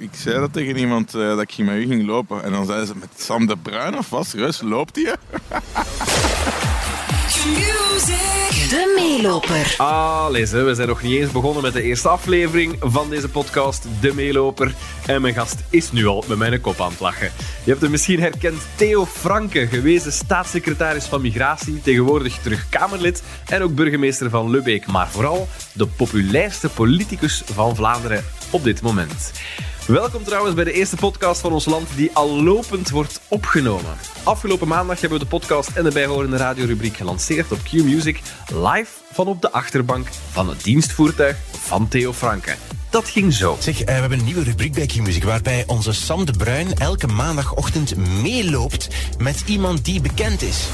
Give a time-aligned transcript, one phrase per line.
[0.00, 2.44] Ik zei dat tegen iemand eh, dat ik met u ging lopen.
[2.44, 4.26] En dan zeiden ze met Sam de Bruin of?
[4.26, 5.14] Serieus, loopt hij?
[8.68, 9.74] De meeloper.
[9.76, 13.86] Allee, ze, we zijn nog niet eens begonnen met de eerste aflevering van deze podcast,
[14.00, 14.74] De Meeloper.
[15.06, 17.30] En mijn gast is nu al met mijn kop aan het lachen.
[17.64, 23.62] Je hebt hem misschien herkend, Theo Franke, gewezen staatssecretaris van Migratie, tegenwoordig terug Kamerlid en
[23.62, 24.86] ook burgemeester van Lubbeek.
[24.86, 29.32] Maar vooral de populairste politicus van Vlaanderen op dit moment.
[29.86, 33.96] Welkom trouwens bij de eerste podcast van ons land die al lopend wordt opgenomen.
[34.22, 39.26] Afgelopen maandag hebben we de podcast en de bijhorende radiorubriek gelanceerd op Q-Music, live van
[39.26, 42.54] op de achterbank van het dienstvoertuig van Theo Franke.
[42.90, 43.56] Dat ging zo.
[43.60, 47.06] Zeg, eh, we hebben een nieuwe rubriek bij Q-Music waarbij onze Sam de Bruin elke
[47.06, 48.88] maandagochtend meeloopt
[49.18, 50.68] met iemand die bekend is.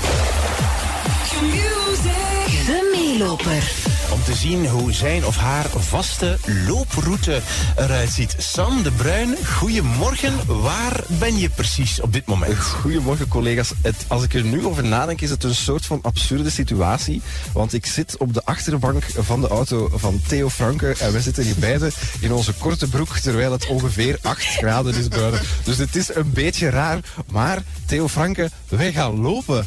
[2.67, 3.90] De meeloper.
[4.13, 7.41] Om te zien hoe zijn of haar vaste looproute
[7.77, 8.35] eruit ziet.
[8.39, 10.63] Sam de Bruin, goedemorgen.
[10.63, 12.59] Waar ben je precies op dit moment?
[12.59, 13.73] Goedemorgen collega's.
[13.83, 17.23] Het, als ik er nu over nadenk is het een soort van absurde situatie.
[17.53, 20.95] Want ik zit op de achterbank van de auto van Theo Franke.
[20.99, 25.09] En we zitten hier beiden in onze korte broek terwijl het ongeveer 8 graden is
[25.09, 25.41] buiten.
[25.65, 26.99] Dus het is een beetje raar.
[27.31, 29.67] Maar Theo Franke, wij gaan lopen.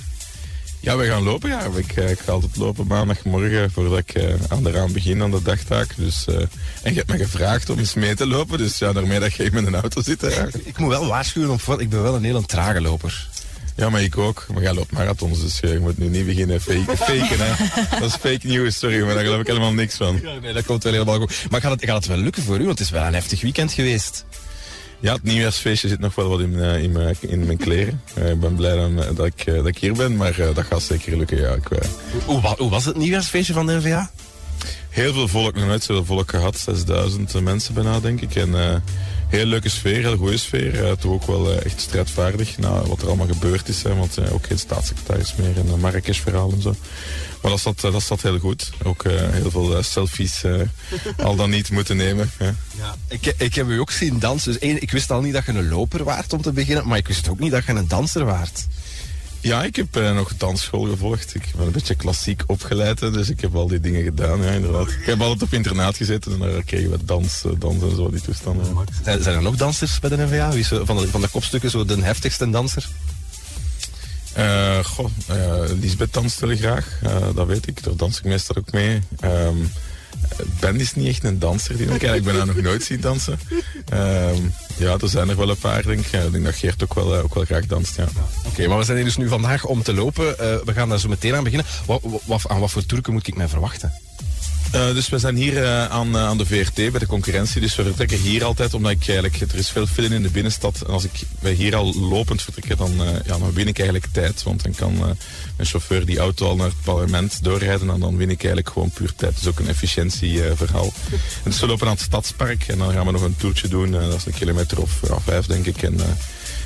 [0.83, 1.49] Ja, we gaan lopen.
[1.49, 1.61] Ja.
[1.75, 5.31] Ik, eh, ik ga altijd lopen maandagmorgen voordat ik eh, aan de raam begin aan
[5.31, 5.95] de dagtaak.
[5.97, 6.35] Dus, eh,
[6.81, 8.57] en je hebt me gevraagd om eens mee te lopen.
[8.57, 10.21] Dus ja, daarmee dat je in een auto zit.
[10.21, 10.47] hè.
[10.63, 13.27] Ik moet wel waarschuwen, wat ik ben wel een heel trage loper.
[13.75, 14.45] Ja, maar ik ook.
[14.53, 17.37] Maar jij loopt marathons, dus je moet nu niet beginnen fake, faken.
[17.39, 17.65] Hè.
[17.99, 20.19] Dat is fake news, sorry, maar daar geloof ik helemaal niks van.
[20.23, 21.45] Ja, nee, dat komt wel helemaal goed.
[21.49, 22.65] Maar gaat het, gaat het wel lukken voor u?
[22.65, 24.25] Want het is wel een heftig weekend geweest.
[25.03, 28.01] Ja, het nieuwjaarsfeestje zit nog wel wat in, eh, in, mijn, in mijn kleren.
[28.13, 30.81] Eh, ik ben blij dan, eh, dat, ik, dat ik hier ben, maar dat gaat
[30.81, 31.37] zeker lukken.
[31.41, 31.67] Ja, ik,
[32.25, 34.11] Hoe, wa- hoe was het nieuwjaarsfeestje van de NVA?
[34.89, 36.57] heel veel volk, nog nooit zoveel volk gehad.
[36.57, 38.35] 6000 mensen bijna, denk ik.
[38.35, 38.83] En
[39.33, 40.97] heel leuke sfeer, heel goede sfeer.
[40.97, 43.83] Toch ook wel eh, echt strijdvaardig na wat er allemaal gebeurd is.
[43.83, 46.75] Hè, want eh, ook geen staatssecretaris meer en Marrakesh-verhaal en zo.
[47.41, 48.71] Maar dat zat, eh, dat zat heel goed.
[48.83, 50.43] Ook heel veel selfies
[51.17, 52.31] al dan niet moeten nemen.
[52.39, 52.95] Ja.
[53.07, 54.59] Ik, ik heb u ook zien dansen.
[54.59, 56.87] Dus ik wist al niet dat je een loper waart om te beginnen.
[56.87, 58.67] Maar ik wist ook niet dat je een danser waart.
[59.43, 61.35] Ja, ik heb eh, nog dansschool gevolgd.
[61.35, 64.43] Ik ben een beetje klassiek opgeleid, dus ik heb al die dingen gedaan.
[64.43, 64.87] Ja, inderdaad.
[64.87, 68.09] Ik heb altijd op internaat gezeten en daar kregen we dans, eh, dans en zo,
[68.09, 68.65] die toestanden.
[69.03, 70.49] Zijn, zijn er nog dansers bij de NVA?
[70.49, 72.89] Wie is zo van, de, van de kopstukken zo de heftigste danser?
[74.33, 77.83] Eh goh, eh, Lisbeth danst heel graag, eh, dat weet ik.
[77.83, 79.01] Daar dans ik meestal ook mee.
[79.19, 79.57] Ehm,
[80.59, 83.39] ben is niet echt een danser, die ik eigenlijk ben haar nog nooit zien dansen.
[83.89, 84.41] Ehm,
[84.77, 86.23] ja, er zijn er wel een paar, denk ik.
[86.23, 88.07] Ik denk dat Geert ook wel, eh, ook wel graag danst, ja.
[88.45, 90.39] Oké, maar we zijn hier dus nu vandaag om te lopen.
[90.39, 91.67] Eh, we gaan daar zo meteen aan beginnen.
[91.85, 93.93] Wat, wat, aan wat voor Turken moet ik mij verwachten?
[94.73, 97.61] Eh, dus we zijn hier eh, aan, eh, aan de VRT bij de concurrentie.
[97.61, 100.81] Dus we vertrekken hier altijd, omdat ik eigenlijk, er is veel file in de binnenstad.
[100.81, 101.11] En als ik
[101.41, 102.91] hier al lopend vertrekken, dan,
[103.25, 104.43] ja, dan win ik eigenlijk tijd.
[104.43, 107.89] Want dan kan mijn chauffeur die auto al naar het parlement doorrijden.
[107.89, 109.35] En dan win ik eigenlijk gewoon puur tijd.
[109.35, 110.93] Dus ook een efficiëntieverhaal.
[111.43, 113.91] dus we lopen aan het stadspark en dan gaan we nog een toertje doen.
[113.91, 115.83] Dat is een kilometer of vijf, denk ik.
[115.83, 115.99] En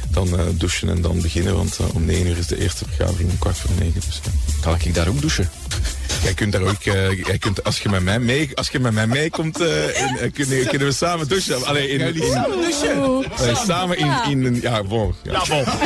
[0.09, 1.56] dan douchen en dan beginnen.
[1.56, 4.01] Want om negen uur is de eerste vergadering, om kwart voor negen.
[4.06, 4.31] Dus, ja.
[4.62, 5.50] Kan ik daar ook douchen?
[6.27, 8.93] Jij kunt daar ook, eh, jij kunt, als je met mij mee, als je met
[8.93, 11.65] mij meekomt, eh, in, eh, kunnen, kunnen we samen douchen.
[11.65, 13.57] Allee, in, in, samen douchen?
[13.65, 15.13] samen in, in een, ja, bon.
[15.23, 15.31] Ja.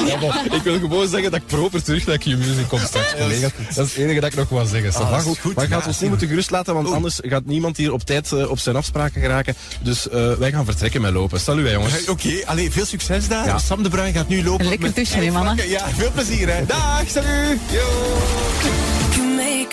[0.05, 0.31] Ja, bon.
[0.51, 3.51] Ik wil gewoon zeggen dat ik proper terug naar Q-Music kom straks, collega's.
[3.75, 4.91] Dat is het enige dat ik nog wil zeggen.
[4.91, 5.39] Dat goed.
[5.39, 5.55] goed.
[5.55, 7.93] Maar ik ga Ja, het ons niet moeten gerust laten, want anders gaat niemand hier
[7.93, 9.55] op tijd op zijn afspraken geraken.
[9.81, 11.39] Dus eh, wij gaan vertrekken met lopen.
[11.39, 12.07] Salut, hè, jongens.
[12.07, 13.45] Oké, allee, veel succes daar.
[13.45, 13.57] Ja.
[13.57, 14.67] Sam de Bruin gaat nu lopen.
[14.67, 15.69] Lekker douchen, hè, mannen.
[15.69, 16.65] Ja, veel plezier, hè.
[16.65, 17.59] Dag, salut.
[17.71, 19.00] Yo.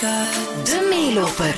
[0.01, 1.55] De meeloper.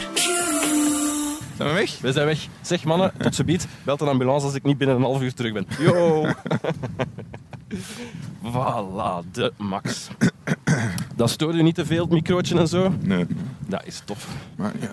[1.57, 1.99] Zijn we weg?
[2.01, 2.47] We zijn weg.
[2.61, 3.67] Zeg mannen, tot ze biedt.
[3.85, 5.67] Belt een ambulance als ik niet binnen een half uur terug ben.
[5.79, 6.27] Yo!
[8.53, 10.09] voilà, de max.
[11.17, 12.95] Dat stoorde je niet te veel, het microotje en zo?
[13.01, 13.27] Nee,
[13.67, 14.27] Dat is tof.
[14.57, 14.93] maar ja,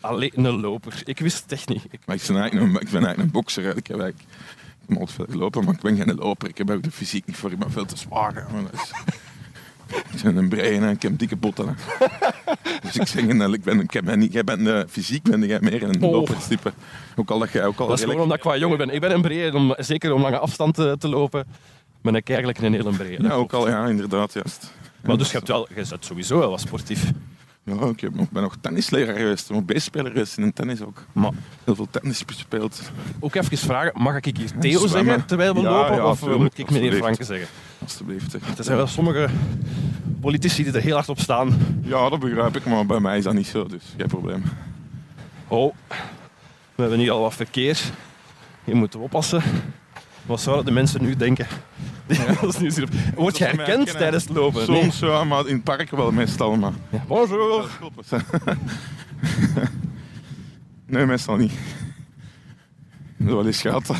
[0.00, 1.02] Alleen een loper.
[1.04, 1.84] Ik wist het echt niet.
[1.90, 3.62] Ik- maar ik ben eigenlijk een, ik ben eigenlijk een bokser.
[3.64, 3.76] hè.
[3.76, 4.30] Ik heb eigenlijk
[4.88, 6.48] ik veel gelopen, maar ik ben geen loper.
[6.48, 7.50] Ik heb ook de fysiek niet voor.
[7.52, 8.34] Ik ben veel te zwaar.
[8.34, 8.42] hè.
[8.52, 9.14] Maar dat is- Ik ben
[10.22, 11.76] een brein en ik heb dikke botten.
[12.82, 15.58] Dus ik zeg, nou, ik ben, ik heb, niet, jij bent eh, fysiek ben jij
[15.60, 16.10] meer een Oh.
[16.12, 16.72] loperstype.
[17.16, 18.90] Ook al dat jij ook al Dat is gewoon omdat ik qua jongen ben.
[18.90, 21.46] Ik ben een breed, om, zeker om lange afstand te, te lopen.
[22.02, 23.22] Ben ik eigenlijk een hele brede.
[23.22, 24.72] Ja, ook al, ja, inderdaad, juist.
[25.02, 27.10] Maar dus je, hebt wel, je bent sowieso wel wat sportief.
[27.64, 31.04] Ja, ik ben nog tennisleraar geweest, nog basisspeler geweest in tennis ook.
[31.12, 31.30] Maar
[31.64, 32.82] Heel veel tennis gespeeld.
[33.20, 34.88] ook even vragen, mag ik hier Theo zwemmen.
[35.04, 35.94] zeggen terwijl we Ja, lopen?
[35.96, 36.92] ja, of tuurlijk, moet ik meneer.
[36.94, 37.48] Franke zeggen?
[37.82, 38.34] Alsjeblieft.
[38.58, 39.28] Er zijn wel sommige
[40.20, 41.58] politici die er heel hard op staan.
[41.82, 44.42] Ja, dat begrijp ik, maar bij mij is dat niet zo, dus geen probleem.
[45.48, 45.74] Oh,
[46.74, 47.80] we hebben hier al wat verkeer.
[48.64, 49.42] Je moet oppassen.
[50.26, 51.46] Wat zouden de mensen nu denken?
[52.60, 54.70] Nu zien op- Word je Dat herkend tijdens het lopen?
[54.70, 54.80] Nee.
[54.82, 56.56] Soms ja, maar in het park wel meestal.
[56.56, 57.68] Maar Ja, bonjour.
[60.86, 61.52] nee, meestal niet.
[61.52, 61.58] Ik
[63.18, 63.96] heb wel eens gehad dat-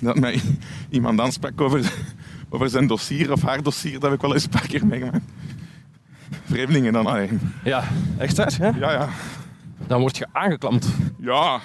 [0.00, 0.40] dat mij
[0.90, 1.92] iemand aansprak over,
[2.48, 3.92] over zijn dossier of haar dossier.
[3.92, 5.24] Dat heb ik wel eens een paar keer meegemaakt.
[6.44, 7.06] Vreemdelingen dan.
[7.06, 7.28] allee.
[7.64, 7.84] Ja,
[8.18, 8.52] echt waar?
[8.58, 8.66] Hè?
[8.68, 9.08] Ja, ja.
[9.86, 10.86] Dan word je aangeklampt.
[11.20, 11.60] Ja.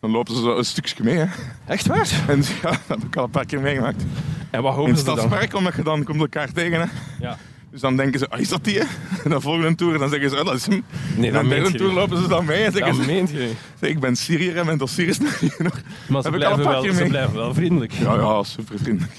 [0.00, 1.16] Dan lopen ze zo een stukje mee.
[1.16, 1.26] Hè.
[1.66, 2.10] Echt waar?
[2.28, 4.02] En ja, dat heb ik al een paar keer meegemaakt.
[4.50, 5.16] En wat In hopen het ze dan?
[5.18, 6.80] stadspark, omdat je dan komt elkaar tegen.
[6.80, 6.86] Hè.
[7.20, 7.36] Ja.
[7.70, 8.78] Dus dan denken ze, ah, is dat die?
[8.78, 8.84] hè?
[9.24, 10.84] En dan volgende tour, dan zeggen ze, ah, dat is hem.
[11.16, 11.80] Nee, derde tour niet.
[11.92, 14.66] lopen ze dan mee en zeggen Dat ze, meent je zeg, ik ben Syriër en
[14.66, 15.40] mijn dossier is nog.
[16.08, 17.92] Maar ze blijven, wel, ze blijven wel vriendelijk.
[17.92, 19.12] Ja, ja, super vriendelijk.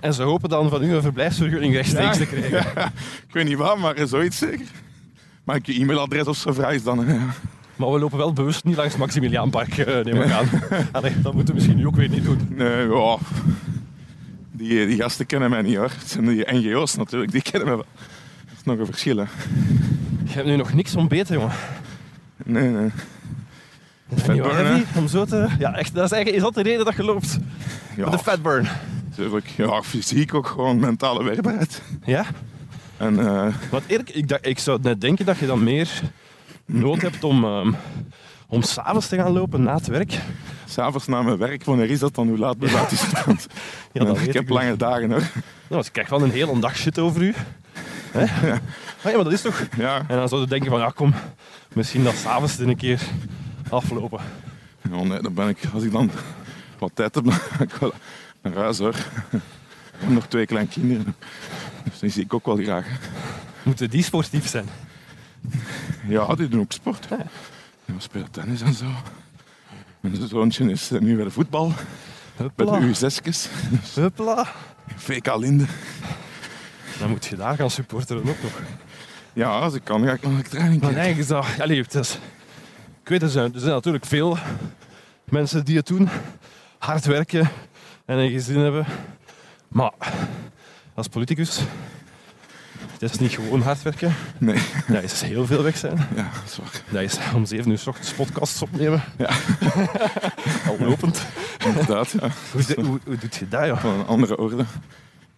[0.00, 2.24] En ze hopen dan van u een verblijfsvergunning rechtstreeks Ja.
[2.24, 2.58] te krijgen.
[3.28, 4.66] Ik weet niet waar, maar zoiets zeker.
[5.44, 6.98] Maar ik je e-mailadres of zo vraag is dan.
[7.06, 7.16] hè.
[7.76, 10.48] Maar we lopen wel bewust niet langs Maximiliaanpark, eh neem ik aan.
[10.92, 12.38] Allee, dat moeten we misschien nu ook weer niet doen.
[12.50, 13.18] Nee, ja.
[14.58, 15.90] Die, die gasten kennen mij niet hoor.
[15.98, 17.86] Het zijn die NGO's natuurlijk, die kennen mij wel.
[18.44, 19.24] Dat is nog een verschil hè.
[20.24, 21.52] Je hebt nu nog niks ontbeten, jongen.
[22.44, 22.90] Nee, nee.
[24.16, 25.46] Fatburn, heavy om zo te...
[25.58, 27.38] Ja, echt, dat is, eigenlijk, is dat de reden dat je loopt?
[27.96, 28.68] Ja, Met de fatburn.
[29.08, 29.46] natuurlijk.
[29.56, 31.82] Ja, fysiek ook gewoon mentale weerbaarheid.
[32.04, 32.24] Ja?
[32.96, 36.00] En eh, Want eerlijk, ik, dacht, ik zou net denken dat je dan meer
[36.66, 37.72] nood hebt om, ehm
[38.50, 40.18] om s'avonds te gaan lopen na het werk.
[40.68, 42.28] S'avonds na mijn werk, wanneer is dat dan?
[42.28, 43.38] Hoe laat, laat is het dan?
[43.92, 45.22] Ja, dat ik heb ik lange dagen hoor.
[45.68, 47.34] Nou, ik krijg wel een hele dag shit over u.
[48.10, 48.24] Hè?
[49.02, 49.66] Ah, ja, maar dat is toch...
[49.76, 51.14] Ja, En dan zou je denken van, ja kom,
[51.72, 53.00] misschien dat s'avonds een keer
[53.68, 54.20] aflopen.
[54.90, 56.10] Ja, nee, dan ben ik, als ik dan
[56.78, 57.92] wat tijd heb, dan ga ik wel
[58.42, 58.94] naar huis hoor.
[58.94, 59.40] Ik
[59.98, 61.16] heb nog twee kleine kinderen.
[61.84, 62.86] Dus die zie ik ook wel graag.
[63.62, 64.68] Moeten die sportief zijn?
[66.08, 67.06] Ja, die doen ook sport.
[67.10, 67.16] Ja,
[67.84, 68.86] we spelen tennis en zo.
[70.00, 71.72] Mijn zoontje is eh, nu de voetbal,
[72.36, 72.78] Huppla.
[72.78, 73.50] de U6'jes.
[73.94, 74.46] Huppla.
[74.96, 75.64] VK Linde.
[76.98, 78.60] Dan moet je daar gaan supporteren ook nog.
[79.32, 81.46] Ja, als ik kan, ga ik nog een training Maar eigenlijk is dat...
[81.60, 82.18] Allee, het is,
[83.02, 84.38] ik weet, er zijn, er zijn natuurlijk veel
[85.24, 86.08] mensen die het doen.
[86.78, 87.50] Hard werken
[88.04, 88.86] en een gezin hebben.
[89.68, 89.92] Maar
[90.94, 91.60] als politicus...
[92.98, 94.14] Het is niet gewoon hard werken.
[94.38, 94.58] Nee,
[94.88, 95.96] Dat is heel veel weg zijn.
[96.16, 96.70] ja, dat is waar.
[96.90, 99.02] Dat is om 7 uur s ochtends podcasts opnemen.
[99.18, 99.28] Ja.
[100.68, 101.22] Al lopend.
[101.66, 102.28] Inderdaad, ja.
[102.52, 103.78] Hoe, de- hoe, hoe doet je dat, joh?
[103.80, 104.62] Van een andere orde.
[104.62, 104.66] Ik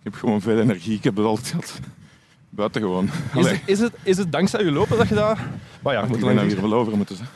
[0.02, 1.78] heb gewoon veel energie, ik heb het altijd gehad.
[2.50, 3.10] Buitengewoon.
[3.34, 5.38] Is het, is, het, is het dankzij je lopen dat je daar...
[5.82, 7.28] Maar ja, ik moet dat lang we hier wel over moeten zijn.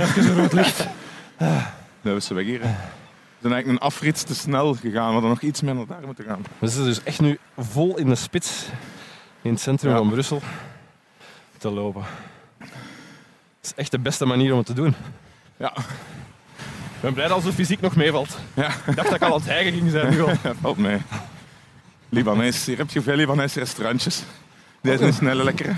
[0.00, 0.86] Even een rood licht.
[2.02, 2.60] Dat is ze weg hier.
[2.62, 2.74] hè.
[3.40, 5.06] We zijn eigenlijk een afrit te snel gegaan.
[5.06, 6.42] We hadden nog iets meer naar daar moeten gaan.
[6.58, 8.64] We zitten dus echt nu vol in de spits
[9.42, 9.96] in het centrum Ja.
[9.98, 10.42] van Brussel
[11.58, 12.02] te lopen.
[12.58, 12.68] Dat
[13.62, 14.94] is echt de beste manier om het te doen.
[15.56, 18.38] Ja, Ik ben blij dat zo fysiek nog meevalt.
[18.54, 20.98] ja Ik dacht dat ik al aan het hijgen ging zijn dat valt mee.
[22.08, 24.22] Libanees, hier heb je veel Libanese restaurantjes.
[24.80, 25.76] Deze is snel lekker.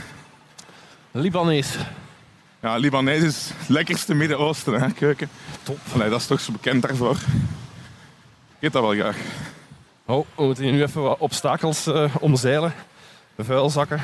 [1.11, 1.77] Libanees.
[2.63, 5.29] Ja, Libanees is het lekkerste Midden-Oosten, hè, keuken.
[5.63, 5.79] Top.
[5.93, 7.15] Allee, dat is toch zo bekend daarvoor.
[7.15, 9.17] Ik eet dat wel graag.
[10.05, 12.73] Oh, we moeten hier nu even wat obstakels eh, omzeilen.
[13.39, 14.01] Vuilzakken.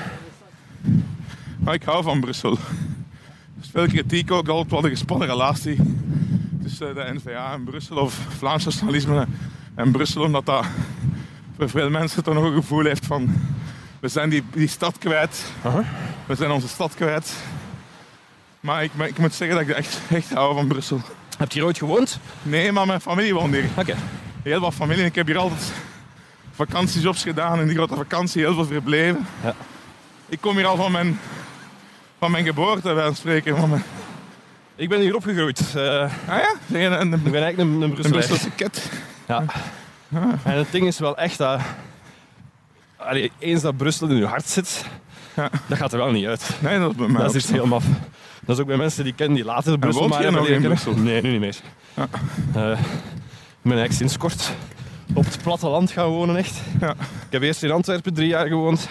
[1.59, 2.53] Maar ik hou van Brussel.
[2.53, 5.79] Er is veel kritiek ook, altijd wel een gespannen relatie
[6.63, 9.27] tussen de NVA en Brussel, of Vlaams nationalisme
[9.75, 10.67] en Brussel, omdat dat
[11.57, 13.35] voor veel mensen toch nog een gevoel heeft van
[14.01, 15.85] we zijn die, die stad kwijt, Aha.
[16.27, 17.35] we zijn onze stad kwijt.
[18.67, 21.01] Maar ik, ik moet zeggen dat ik echt, echt hou van Brussel.
[21.39, 22.19] Heb je hier ooit gewoond?
[22.43, 23.69] Nee, maar mijn familie woont hier.
[23.77, 23.95] Oké.
[24.43, 25.05] Heel wat familie.
[25.05, 25.73] Ik heb hier altijd
[26.55, 27.61] vakantiejobs gedaan.
[27.61, 29.27] In die grote vakantie heel veel verbleven.
[29.43, 29.55] Ja.
[30.29, 31.21] Ik kom hier al van mijn,
[32.19, 33.57] van mijn geboorte, het spreken.
[33.57, 33.83] Van mijn...
[34.77, 35.75] Ik ben hier opgegroeid.
[35.77, 36.55] Eh, Ah ja?
[36.73, 38.11] Een, een, ik ben eigenlijk een.
[38.11, 38.91] Brusselse ket.
[39.27, 39.45] Ja.
[40.43, 41.61] En het ding is wel echt dat...
[42.97, 44.85] Allee, eens dat Brussel in je hart zit,
[45.37, 45.51] Ja.
[45.67, 46.51] dat gaat er wel niet uit.
[46.61, 47.85] Nee, dat is bij mij Dat is iets heel maf.
[48.45, 50.79] Dat is ook bij mensen die kennen die later Brussel woont maar hebben leren kennen.
[50.79, 51.03] Brussel?
[51.05, 51.57] Nee, nu niet meer.
[51.95, 52.03] Ja.
[52.55, 54.51] Eh, ik ben eigenlijk sinds kort
[55.15, 56.61] op het platteland gaan wonen, echt.
[56.81, 56.91] Ja.
[57.01, 58.89] Ik heb eerst in Antwerpen drie jaar gewoond.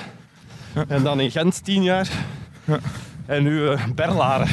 [0.88, 2.08] En dan in Gent tien jaar.
[2.64, 2.80] Ja.
[3.26, 4.48] En nu eh Berlaren.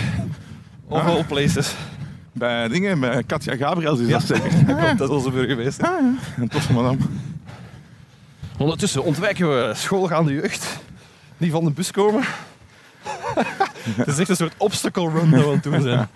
[0.89, 1.07] Of Ah.
[1.07, 1.75] all places.
[2.33, 4.19] Bij dingen, bij Katja Gabriels is Ja.
[4.19, 4.51] dat zeker.
[4.97, 5.89] Dat is onze burgemeester.
[6.39, 6.99] Een toffe madame.
[8.59, 10.81] Ondertussen ontwijken we schoolgaande jeugd
[11.43, 12.25] die van de bus komen.
[13.97, 16.09] het is echt een soort obstacle run dat we aan doen zijn.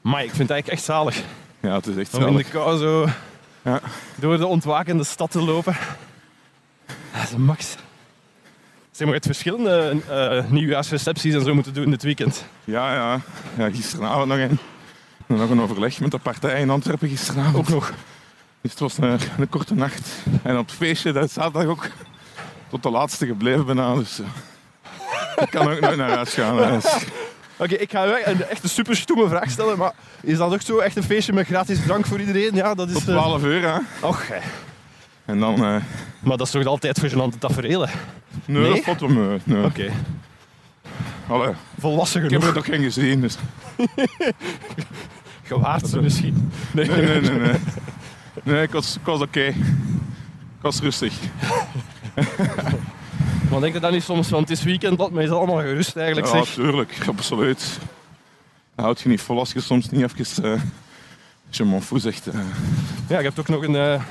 [0.00, 1.22] Maar ik vind het eigenlijk echt zalig
[1.60, 2.50] Ja, het is echt om in de zalig.
[2.50, 3.06] kou zo
[3.62, 3.80] Ja.
[4.14, 5.76] door de ontwakende stad te lopen.
[7.12, 7.76] Dat is max.
[8.90, 12.44] Zeg maar, het verschillende eh nieuwjaarsrecepties en zo moeten doen dit weekend.
[12.64, 13.20] Ja, ja.
[13.58, 14.58] ja, gisteravond nog een.
[15.26, 17.56] En nog een overleg met de partij in Antwerpen gisteravond.
[17.56, 17.92] Ook nog.
[18.60, 20.08] Dus het was een, een korte nacht.
[20.42, 21.88] En op het feestje, dat is zaterdag ook
[22.70, 23.94] tot de laatste gebleven bijna.
[23.94, 24.26] Dus eh,
[25.42, 26.58] ik kan ook nooit naar huis gaan.
[27.56, 30.60] Oké, ik ga u een echt een super stoeme vraag stellen, maar is dat ook
[30.62, 32.54] zo echt een feestje met gratis drank voor iedereen?
[32.54, 32.94] Ja, dat is...
[32.96, 33.78] eh, 12 uur, hè.
[34.06, 34.38] Och, hè.
[35.24, 35.54] En dan...
[35.54, 35.76] eh
[36.20, 37.90] maar dat is toch altijd voor gênante tafereelen?
[38.44, 38.74] nee, Nee?
[38.74, 39.38] dat valt wel mee.
[39.44, 39.64] Nee.
[39.64, 39.90] Oké,
[41.28, 42.56] Allee, volwassen ik heb genoeg.
[42.56, 43.36] er toch geen gezien, dus...
[45.42, 46.52] Gewaard ze misschien.
[46.72, 46.86] Nee.
[46.88, 47.38] Nee, nee, nee.
[47.38, 47.58] Nee,
[48.42, 49.40] nee ik was, ik was oké.
[49.44, 49.54] Ik
[50.60, 51.14] was rustig.
[53.50, 56.32] Maar denk je dat niet soms, want het is weekend, laat mij allemaal gerust eigenlijk
[56.32, 56.54] Ja, zeg.
[56.54, 56.98] tuurlijk.
[57.06, 57.78] Absoluut.
[58.74, 60.44] Dat houdt je niet vol als je soms niet even...
[60.54, 60.60] eh
[61.50, 62.26] je m'en fout zegt.
[62.26, 62.34] eh.
[63.08, 64.02] Ja, je hebt ook nog een, eh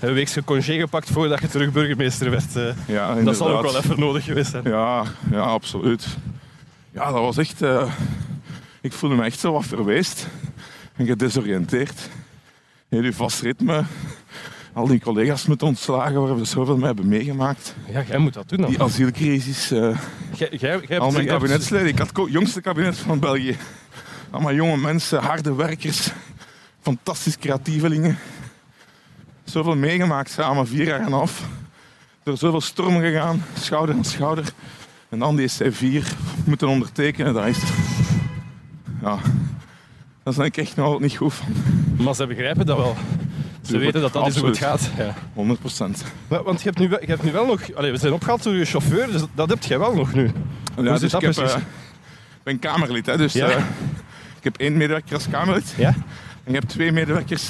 [0.00, 2.76] een weekse congé gepakt voordat je terug burgemeester werd.
[2.86, 3.72] ja, dat zal ook inderdaad.
[3.72, 4.64] wel even nodig geweest zijn.
[4.64, 6.06] Ja, ja, absoluut.
[6.92, 7.60] Ja, dat was echt...
[8.80, 10.26] ik voelde me echt zo wat verweest.
[10.96, 12.08] En gedesoriënteerd.
[12.88, 13.82] Heel uw vast ritme.
[14.80, 17.74] Al die collega's met ontslagen waar we zoveel mee hebben meegemaakt.
[17.92, 18.70] Ja, jij moet dat doen dan.
[18.70, 19.70] Die asielcrisis.
[19.70, 19.98] eh,
[20.34, 21.88] jij, jij hebt- al mijn kabinetsleden.
[21.88, 23.56] Ik had het jongste kabinet van België.
[24.30, 26.10] Allemaal jonge mensen, harde werkers.
[26.80, 28.18] Fantastisch creatievelingen.
[29.44, 31.48] Zoveel meegemaakt samen, vier jaar en half.
[32.22, 34.52] Door zoveel stormen gegaan, schouder aan schouder.
[35.08, 36.06] En dan die C4
[36.44, 37.58] moeten ondertekenen, dat is...
[39.02, 39.18] Ja,
[40.22, 41.46] daar ben ik echt nog niet goed van.
[42.04, 42.96] Maar ze begrijpen dat wel.
[43.70, 44.90] Ze weten dat dat is hoe het gaat.
[44.98, 45.14] Ja.
[45.34, 46.04] 100 procent.
[46.28, 47.74] Maar- Want je hebt nu, wel- je hebt nu wel nog...
[47.74, 50.22] Allee, we zijn opgehaald door je chauffeur, dus dat heb jij wel nog nu.
[50.22, 50.30] Ja,
[50.92, 51.54] zit dus dat ik heb, precies?
[51.54, 51.60] eh,
[52.36, 53.48] ik ben Kamerlid, hè, dus Ja.
[53.48, 53.56] eh,
[54.38, 55.74] ik heb één medewerker als Kamerlid.
[55.76, 55.88] Ja?
[56.44, 57.48] En je hebt twee medewerkers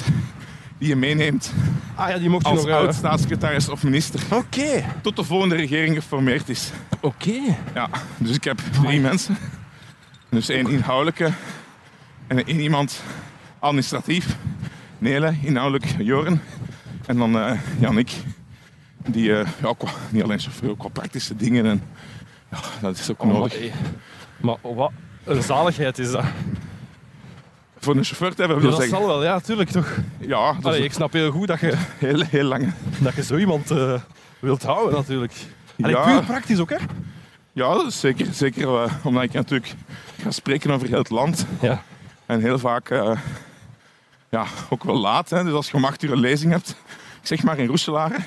[0.77, 1.53] die je meeneemt
[1.95, 2.69] Ah ja, die mocht je als nog...
[2.69, 4.19] eh, oud-staatssecretaris of minister.
[4.31, 4.83] Oké.
[5.01, 6.71] Tot de volgende regering geformeerd is.
[6.99, 7.39] Oké.
[7.73, 9.37] Ja, dus ik heb drie mensen.
[10.29, 11.29] Dus één inhoudelijke
[12.27, 13.01] en één iemand
[13.59, 14.35] administratief.
[15.01, 16.41] Nele, inhoudelijk Joren.
[17.05, 18.11] En dan eh Jannik,
[19.07, 21.65] die eh, ja, qua, niet alleen chauffeur, ook qua praktische dingen.
[21.65, 21.83] En,
[22.51, 23.53] ja, dat is ook Oh, nodig.
[23.59, 23.71] hey.
[24.41, 24.91] maar wat
[25.23, 26.23] een zaligheid is dat.
[27.79, 28.97] Voor een chauffeur te hebben, Ja, wil dat zeggen.
[28.97, 29.97] zal wel, ja, tuurlijk toch.
[30.19, 32.73] Ja, dat Allee, is ik snap heel goed dat je, heel, heel lang.
[32.99, 33.93] dat je zo iemand eh,
[34.39, 35.33] wilt houden, natuurlijk.
[35.81, 36.03] Allee, Ja.
[36.05, 36.77] puur praktisch ook, hè?
[37.53, 38.27] Ja, dat is zeker.
[38.33, 39.73] Zeker eh, omdat ik natuurlijk
[40.21, 41.45] ga spreken over heel het land.
[41.61, 41.81] Ja.
[42.25, 43.17] En heel vaak eh,
[44.31, 45.29] ja, ook wel laat.
[45.29, 45.43] Hè.
[45.43, 46.69] Dus als je om acht uur een lezing hebt,
[47.21, 48.17] ik zeg maar in Roeselare.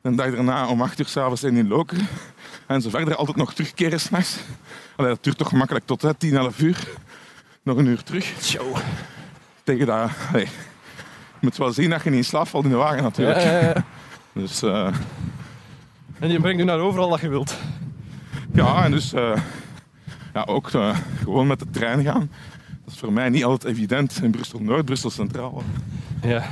[0.00, 2.06] De dag daarna om acht uur s'avonds in in Lokeren.
[2.66, 4.38] En zo verder altijd nog terugkeren s'nachts.
[4.96, 6.88] Allee, dat duurt toch gemakkelijk tot hè, 10, 11 uur.
[7.62, 8.24] Nog een uur terug.
[9.62, 10.10] Tegen dat...
[10.28, 13.40] allee, je moet wel zien dat je niet in slaap valt in de wagen natuurlijk.
[13.40, 13.84] ja, ja.
[14.32, 14.94] Dus eh,
[16.18, 17.56] En die brengt je naar overal dat je wilt.
[18.52, 19.36] ja, en dus eh,
[20.34, 22.30] ja, ook eh, gewoon met de trein gaan.
[22.84, 25.62] Dat is voor mij niet altijd evident in Brussel-Noord, Brussel Centraal.
[26.22, 26.44] Ja.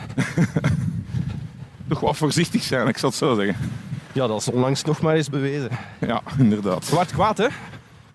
[1.88, 3.56] Toch wat voorzichtig zijn, ik zal het zo zeggen.
[4.12, 5.70] ja, dat is onlangs nog maar eens bewezen.
[6.00, 6.88] Ja, inderdaad.
[6.90, 7.46] Werd kwaad, hè?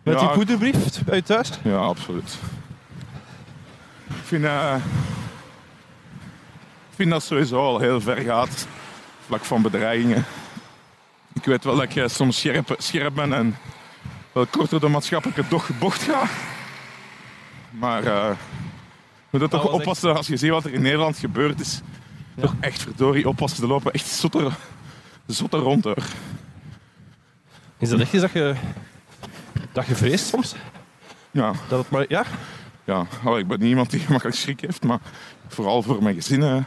[0.03, 0.19] Met Ja.
[0.19, 0.75] die poederbrief
[1.09, 1.49] uit thuis.
[1.63, 2.37] Ja, absoluut.
[4.07, 4.75] Ik vind, eh,
[6.89, 8.67] ik vind dat sowieso al heel ver gaat,
[9.25, 10.25] vlak van bedreigingen.
[11.33, 13.55] Ik weet wel dat je soms scherp, scherp bent en
[14.31, 16.29] wel kort door de maatschappelijke doch- bocht gaat.
[17.69, 18.29] Maar eh
[19.29, 21.81] je moet er toch echt- oppassen als je ziet wat er in Nederland gebeurd is.
[22.39, 24.55] Toch echt verdorie oppassen, er lopen echt zotter,
[25.25, 26.03] zotter rond hoor.
[27.77, 28.55] Is dat echt iets dat je,
[29.71, 30.55] dat je vreest soms?
[31.31, 32.23] Ja, Dat het maar, ja?
[32.83, 33.05] ja.
[33.23, 34.99] Allee, ik ben niet iemand die gemakkelijk schrik heeft, maar
[35.47, 36.43] vooral voor mijn gezin.
[36.43, 36.57] eh.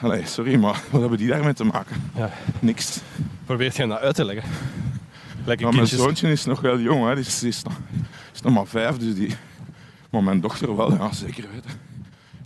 [0.00, 2.10] Allee, sorry, maar wat hebben die daarmee te maken?
[2.14, 2.30] ja.
[2.60, 3.00] Niks.
[3.44, 4.50] Probeert je dat uit te leggen?
[5.44, 5.98] Lekker Maar mijn kindjes.
[6.00, 7.14] zoontje is nog wel jong, hè.
[7.14, 7.72] Die is, die is, nog,
[8.34, 9.34] is nog maar vijf, dus die...
[10.10, 11.70] Maar mijn dochter wel, ja, zeker weten.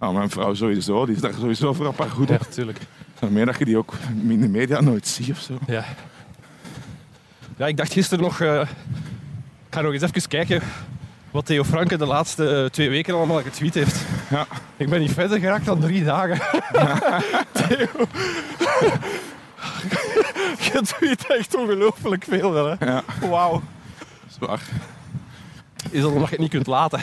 [0.01, 2.29] Ja, mijn vrouw sowieso, die is daar sowieso voor op haar goed.
[2.29, 2.41] Ja, op.
[2.41, 2.79] natuurlijk.
[3.19, 3.93] Daarmee dat je die ook
[4.29, 5.59] in de media nooit ziet of zo.
[5.67, 5.85] Ja.
[7.57, 8.41] Ja, ik dacht gisteren nog...
[8.41, 8.61] eh,
[9.69, 10.63] ik ga nog eens even kijken
[11.31, 14.01] wat Theo Franke de laatste eh, twee weken allemaal getweet heeft.
[14.31, 14.47] Ja.
[14.77, 16.39] Ik ben niet verder geraakt dan drie dagen.
[17.69, 17.87] Theo.
[20.73, 22.87] Je tweet echt ongelooflijk veel wel, hè.
[22.87, 23.63] Ja, Wauw.
[24.39, 24.61] zwaar.
[25.91, 27.01] Is dat omdat je het niet kunt laten?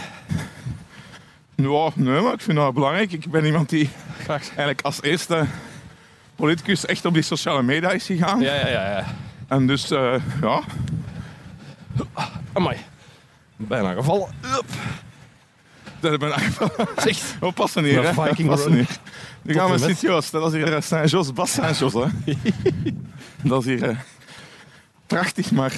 [1.56, 3.12] Ja, nee, maar ik vind dat belangrijk.
[3.12, 3.90] Ik ben iemand die
[4.24, 4.48] Graag.
[4.48, 5.46] eigenlijk als eerste
[6.36, 8.40] politicus echt op die sociale media is gegaan.
[8.40, 8.90] Ja, ja, ja.
[8.90, 9.06] ja.
[9.48, 10.62] En dus, eh, ja,
[12.54, 12.78] Amai.
[13.56, 14.28] Bijna gevallen.
[14.58, 14.66] Up.
[16.04, 17.18] Dat hebben we eigenlijk Zeg.
[17.40, 18.14] Oppassen hier, hè.
[18.14, 18.74] Viking run.
[18.74, 18.88] hier.
[19.42, 19.78] Nu gaan we.
[19.78, 20.32] Sint-Joost.
[20.32, 22.06] Dat is hier Saint-Jos, Bas Saint-Jos, hè.
[23.50, 23.98] dat is hier eh,
[25.08, 25.74] prachtig, maar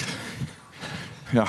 [1.30, 1.46] ja,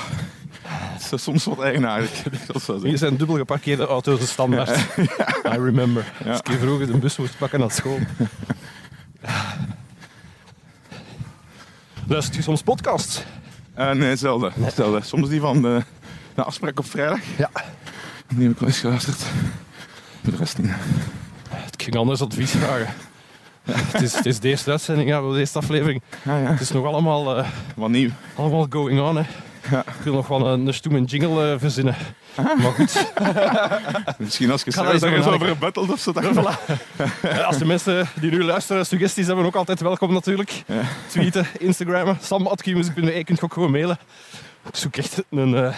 [0.62, 2.22] Het is soms wat eigenaardig.
[2.52, 4.78] Dat zou Hier zijn dubbel geparkeerde auto's de standaard.
[5.46, 6.12] I remember.
[6.26, 7.98] Als ik hier vroeger de bus moest pakken naar school.
[12.06, 13.22] Luister je soms podcasts?
[13.74, 14.52] Eh, nee, zelden.
[14.74, 15.02] zelden.
[15.02, 15.82] Soms die van de,
[16.34, 17.20] de afspraak op vrijdag.
[17.36, 17.50] Ja.
[18.28, 19.16] Die heb ik wel eens geluisterd.
[20.22, 20.70] Voor de rest niet.
[21.72, 22.86] Ik ging anders advies vragen.
[23.92, 26.02] Het is, het is de eerste uitzending, ja, de eerste aflevering.
[26.24, 26.50] Ja, ja.
[26.50, 28.10] Het is nog allemaal, eh, Wat nieuw.
[28.34, 29.16] allemaal going on.
[29.16, 29.22] Hè.
[29.70, 29.80] Ja.
[29.80, 31.96] Ik wil nog wel een, een stoeme jingle eh, verzinnen.
[32.36, 33.12] Maar goed,
[34.18, 36.12] Misschien als je dat je over gebatteld of zo.
[36.12, 36.74] Dat voilà.
[37.44, 40.62] Als de mensen die nu luisteren suggesties hebben, ook altijd welkom natuurlijk.
[41.06, 43.98] Tweeten, Instagrammen, sam.gmusic.be, je kunt ook gewoon mailen.
[44.68, 45.74] Ik zoek echt een, eh,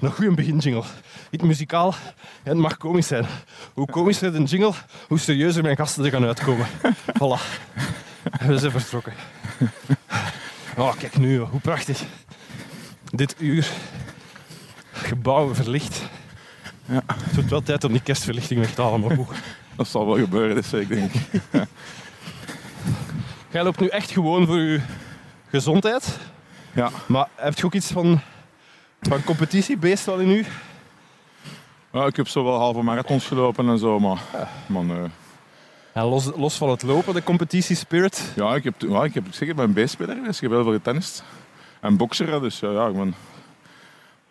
[0.00, 0.82] een goede beginjingle.
[1.30, 1.94] Niet muzikaal
[2.42, 3.26] en het mag komisch zijn.
[3.74, 4.72] Hoe komischer de jingle,
[5.08, 6.66] hoe serieuzer mijn gasten er gaan uitkomen.
[7.18, 7.40] Voilà.
[8.46, 9.12] We zijn vertrokken.
[10.76, 12.02] Oh, kijk nu, hoe prachtig.
[13.10, 13.70] Dit uur.
[14.92, 16.02] Gebouwen verlicht.
[16.84, 17.02] Ja.
[17.06, 19.26] Het wordt wel tijd om die kerstverlichting weg te halen, maar hoe?
[19.76, 21.40] Dat zal wel gebeuren, dat zeker denk ik.
[23.52, 24.80] Jij loopt nu echt gewoon voor je
[25.50, 26.18] gezondheid.
[26.72, 26.90] Ja.
[27.06, 28.20] Maar heb je ook iets van,
[29.00, 30.44] van competitiebeest wel in u?
[31.92, 34.22] Ja, ik heb zo wel halve marathons gelopen en zo, maar...
[34.66, 35.06] maar nee.
[35.92, 38.32] En los, los van het lopen, de competitiespirit.
[38.36, 40.36] Ja, ik heb, ja, ik heb ik zeg, ik ben B-speler geweest.
[40.36, 41.24] Ik heb heel veel getennist.
[41.80, 43.14] En bokser, dus ja, ja, ik ben...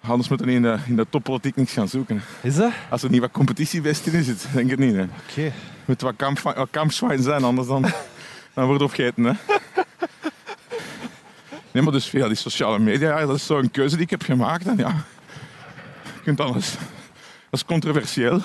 [0.01, 2.21] Anders moeten we in de, in de toppolitiek niks gaan zoeken.
[2.41, 2.71] Is dat?
[2.89, 4.95] Als er niet wat competitiebest in zit, denk ik niet.
[4.95, 5.03] Hè.
[5.03, 5.51] Oké.
[5.85, 7.81] moet wat, kamp, wat kampzwijn zijn, anders dan,
[8.53, 9.23] dan wordt het opgegeten.
[9.23, 9.33] Hè.
[11.71, 14.21] Nee, maar dus via die sociale media, ja, dat is zo'n keuze die ik heb
[14.21, 14.67] gemaakt.
[14.67, 14.95] En ja,
[16.03, 16.71] je kunt alles.
[17.49, 18.41] Dat is controversieel.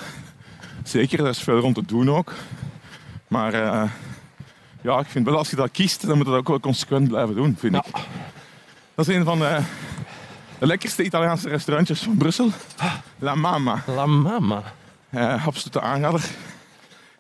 [0.82, 2.32] Zeker, daar is veel rond te doen ook.
[3.28, 3.90] Maar eh,
[4.80, 7.08] ja, ik vind wel als je dat kiest, dan moet je dat ook wel consequent
[7.08, 7.86] blijven doen, vind ik.
[8.94, 9.58] Dat is een van de,
[10.58, 12.50] de lekkerste Italiaanse restaurantjes van Brussel.
[13.18, 13.82] La Mama.
[13.86, 14.62] La mama.
[15.10, 16.24] Eh, absolute aanrader.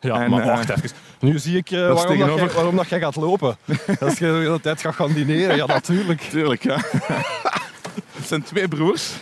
[0.04, 0.90] Ja, En, maar eh, wacht even.
[1.20, 3.56] Nu zie ik eh, waarom, dat jij, waarom dat jij gaat lopen.
[4.00, 6.20] Als je de hele tijd gaat gaan dineren, ja natuurlijk.
[6.20, 6.76] Tuurlijk, ja.
[8.16, 9.12] Het zijn twee broers.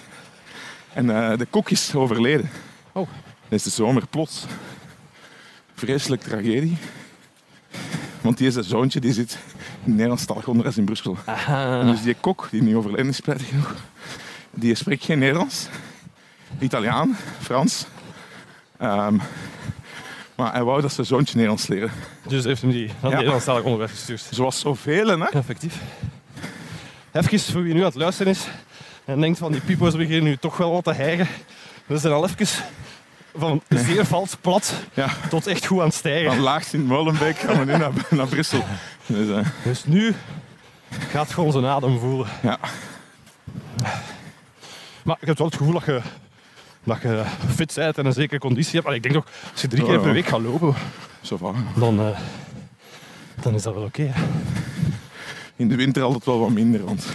[0.92, 2.50] En eh, de kok is overleden.
[2.92, 3.08] Oh.
[3.48, 4.44] Deze zomer plots.
[5.74, 6.76] Vreselijk tragedie.
[8.20, 9.38] Want die is een zoontje die zit
[9.84, 11.16] in Nederlandstalig onderwijs in Brussel.
[11.46, 13.74] En dus die kok, die nu overleden is, spijtig genoeg,
[14.50, 15.68] die spreekt geen Nederlands.
[16.58, 17.86] Italiaan, Frans.
[18.78, 19.18] Ehm,
[20.36, 21.90] maar hij wou dat zijn zoontje Nederlands leren.
[22.26, 23.16] Dus heeft hem die naar Ja.
[23.16, 24.26] Nederlandstalig onderwijs gestuurd.
[24.30, 25.24] Zoals zoveel, hè?
[25.24, 25.80] Effectief.
[27.12, 28.46] Even voor wie nu aan het luisteren is
[29.04, 31.28] en denkt van die pipo's beginnen nu toch wel wat te hijgen.
[31.86, 32.46] We zijn al even
[33.36, 35.08] van zeer vals plat Ja.
[35.28, 36.30] tot echt goed aan het stijgen.
[36.32, 38.64] Van laagst in Molenbeek gaan we nu naar, naar Brussel.
[39.06, 40.14] Dus, eh, Dus nu
[41.10, 42.26] gaat gewoon zijn adem voelen.
[42.42, 42.58] ja.
[45.04, 46.00] Maar ik heb wel het gevoel dat je,
[46.84, 47.22] dat je
[47.54, 48.86] fit bent en een zekere conditie hebt.
[48.86, 50.74] Maar ik denk toch, als je drie keer per week gaat lopen,
[51.76, 52.18] dan, eh,
[53.40, 54.12] dan is dat wel oké.
[55.56, 57.06] In de winter altijd wel wat minder, want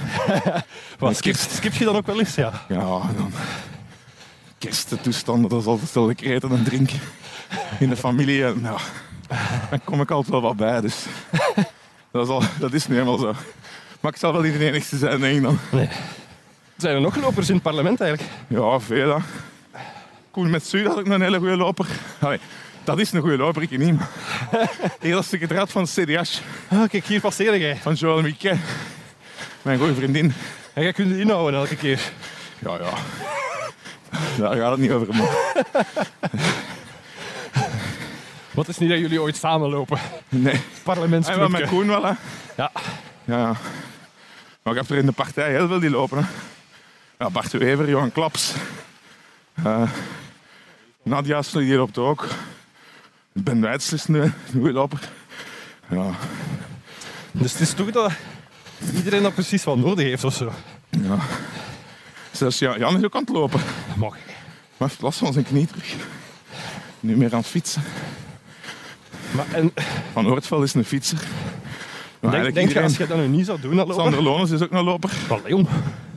[0.99, 2.35] Maar skip, skip je dan ook wel eens?
[2.35, 2.65] Ja.
[2.67, 2.77] ja,
[3.17, 3.31] dan
[4.57, 6.99] kersttoestanden, dat is altijd wel lekker eten en drinken
[7.79, 8.45] in de familie.
[8.45, 8.75] En, ja,
[9.69, 11.05] daar kom ik altijd wel wat bij, dus
[12.11, 13.33] dat is, al, dat is nu helemaal zo.
[13.99, 15.59] Maar ik zal wel niet de enigste zijn, denk ik dan.
[16.77, 18.31] Zijn er nog lopers in het parlement eigenlijk?
[18.47, 19.21] Ja, veel hè.
[20.37, 21.85] Koen met Su, dat is ook een hele goede loper.
[22.19, 22.39] Allee,
[22.83, 23.97] dat is een goede loper, ik niet.
[23.97, 24.09] maar-
[24.99, 26.19] Heel secretariat van CDH,
[26.69, 27.77] Ah, kijk, hier passeer jij.
[27.81, 28.57] van Joël Miquet.
[29.61, 30.33] Mijn goede vriendin.
[30.73, 31.99] En jij kunt het inhouden elke keer.
[32.59, 32.89] Ja, ja.
[34.37, 35.15] Daar gaat het niet over.
[35.15, 35.29] Maar.
[38.51, 39.99] Wat is niet dat jullie ooit samen lopen?
[40.29, 40.61] Nee.
[40.85, 42.11] En wel met Koen wel, hè.
[42.55, 42.71] Ja.
[43.25, 43.55] Ja, ja.
[44.63, 46.23] Maar ik heb er in de partij heel veel die lopen, hè.
[47.19, 48.53] Ja, Bart de Wever, Johan Klaps.
[49.63, 49.81] Eh
[51.07, 52.27] Nadia Snoei, die loopt ook.
[53.33, 53.59] Ben
[53.93, 54.99] is een, een goede loper.
[55.89, 56.09] Ja,
[57.31, 58.11] Dus het is toch dat
[58.95, 60.51] iedereen dat precies wat nodig heeft of zo.
[60.89, 61.17] ja.
[62.31, 63.59] Zelfs Jan is ook aan het lopen.
[63.95, 64.15] Mag.
[64.77, 65.95] Maar heeft last van zijn knie terug.
[66.99, 67.81] Nu meer aan het fietsen.
[69.31, 69.71] Maar en,
[70.13, 71.17] Van Oortveld is een fietser.
[72.19, 74.03] Maar denk, denk je iedereen- als je dat nu niet zou doen, dat lopen?
[74.03, 75.09] Sander Lones is ook een loper.
[75.09, 75.67] Van Leon.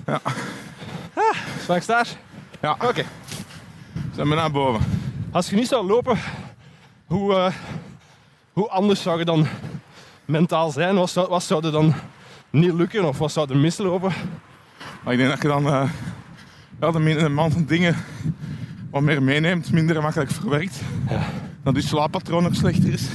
[0.07, 0.21] Ja.
[1.15, 2.07] Ah, straks daar.
[2.63, 3.05] Ja, Oké.
[4.21, 4.87] Zijn we naar boven.
[5.31, 6.19] Als je niet zou lopen,
[7.07, 7.53] hoe, eh,
[8.53, 9.47] hoe anders zou je dan
[10.25, 10.95] mentaal zijn?
[10.95, 11.95] Wat zou, wat zou er dan
[12.51, 14.13] niet lukken of wat zou er mislopen?
[15.05, 15.91] Maar ik denk dat je dan eh,
[16.81, 17.97] ja, de, man van dingen
[18.91, 20.81] wat meer meeneemt, minder makkelijk verwerkt.
[21.09, 21.21] Ja.
[21.63, 23.09] Dat je slaappatroon ook slechter is.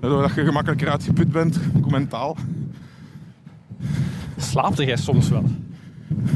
[0.00, 2.36] Waardoor dat je gemakkelijker uitgeput bent, ook mentaal.
[4.36, 5.44] Slaapte jij soms wel?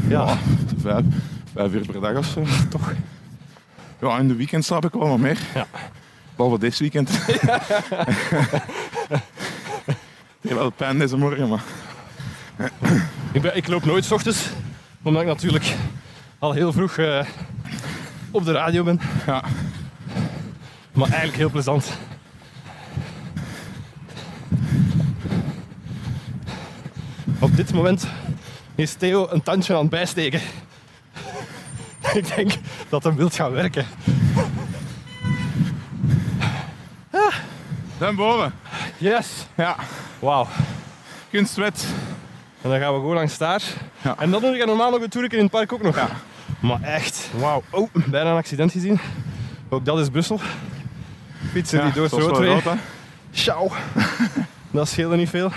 [0.09, 0.37] Ja.
[0.77, 1.05] Vijf,
[1.53, 2.93] vijf uur per dag of zo, toch?
[4.01, 5.39] Ja, in de weekend slaap ik wel wat meer.
[5.55, 5.67] Ja.
[6.37, 7.11] Behalve dit weekend.
[10.47, 11.63] Ik heb wel pijn deze morgen, maar...
[13.33, 14.49] Ik, ben, ik loop nooit 's ochtends,
[15.03, 15.75] omdat ik natuurlijk
[16.39, 17.27] al heel vroeg eh,
[18.31, 19.01] op de radio ben.
[19.27, 19.45] Ja.
[20.93, 21.93] Maar eigenlijk heel plezant.
[27.39, 28.07] Op dit moment
[28.75, 30.41] is Theo een tandje aan het bijsteken.
[32.21, 32.53] Ik denk
[32.89, 33.87] dat hem wilt gaan werken.
[37.99, 38.53] Dan boven.
[38.99, 39.47] Yes!
[39.55, 39.77] Ja,
[40.19, 40.47] Wauw.
[41.31, 41.87] kunstwet.
[42.63, 43.63] En dan gaan we gewoon langs daar.
[44.03, 44.15] Ja.
[44.19, 45.97] En dan doe ik normaal nog een toerke in het park ook nog.
[45.97, 46.09] Ja.
[46.61, 47.63] Maar echt, wauw.
[47.71, 49.01] Oh, bijna een accident gezien.
[49.69, 50.41] Ook dat is Brussel.
[51.51, 52.63] Fietsen die door het dat rood weer.
[53.31, 53.73] Ciao.
[54.71, 55.53] dat scheelde niet veel.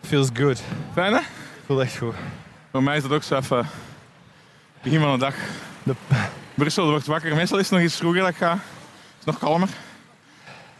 [0.00, 0.62] Feels good.
[0.92, 1.20] Fijn, hè?
[1.66, 2.14] Voelt echt goed.
[2.74, 3.66] Voor mij is dat ook zo even...
[4.82, 5.34] Begin van de dag.
[5.82, 5.94] De-
[6.54, 7.34] Brussel wordt wakker.
[7.34, 8.50] Meestal is het nog iets vroeger dat ik ga.
[8.50, 9.68] Het is nog kalmer.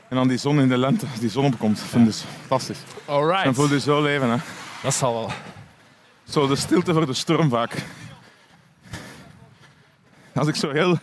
[0.09, 1.77] En dan die zon in de lente, als die zon opkomt.
[1.79, 2.79] Dat vind ik dus fantastisch.
[3.07, 3.55] Dan Alright.
[3.55, 4.37] voel je je zo leven, hè.
[4.83, 5.31] Dat zal wel.
[6.29, 7.75] Zo de stilte voor de storm vaak.
[10.35, 10.99] Als ik zo heel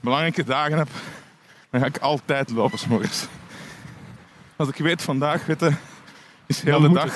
[0.00, 0.88] belangrijke dagen heb,
[1.70, 3.26] dan ga ik altijd lopen 's morgens.
[4.56, 5.72] Als ik weet vandaag, weet je,
[6.46, 7.14] is heel Dan de dag.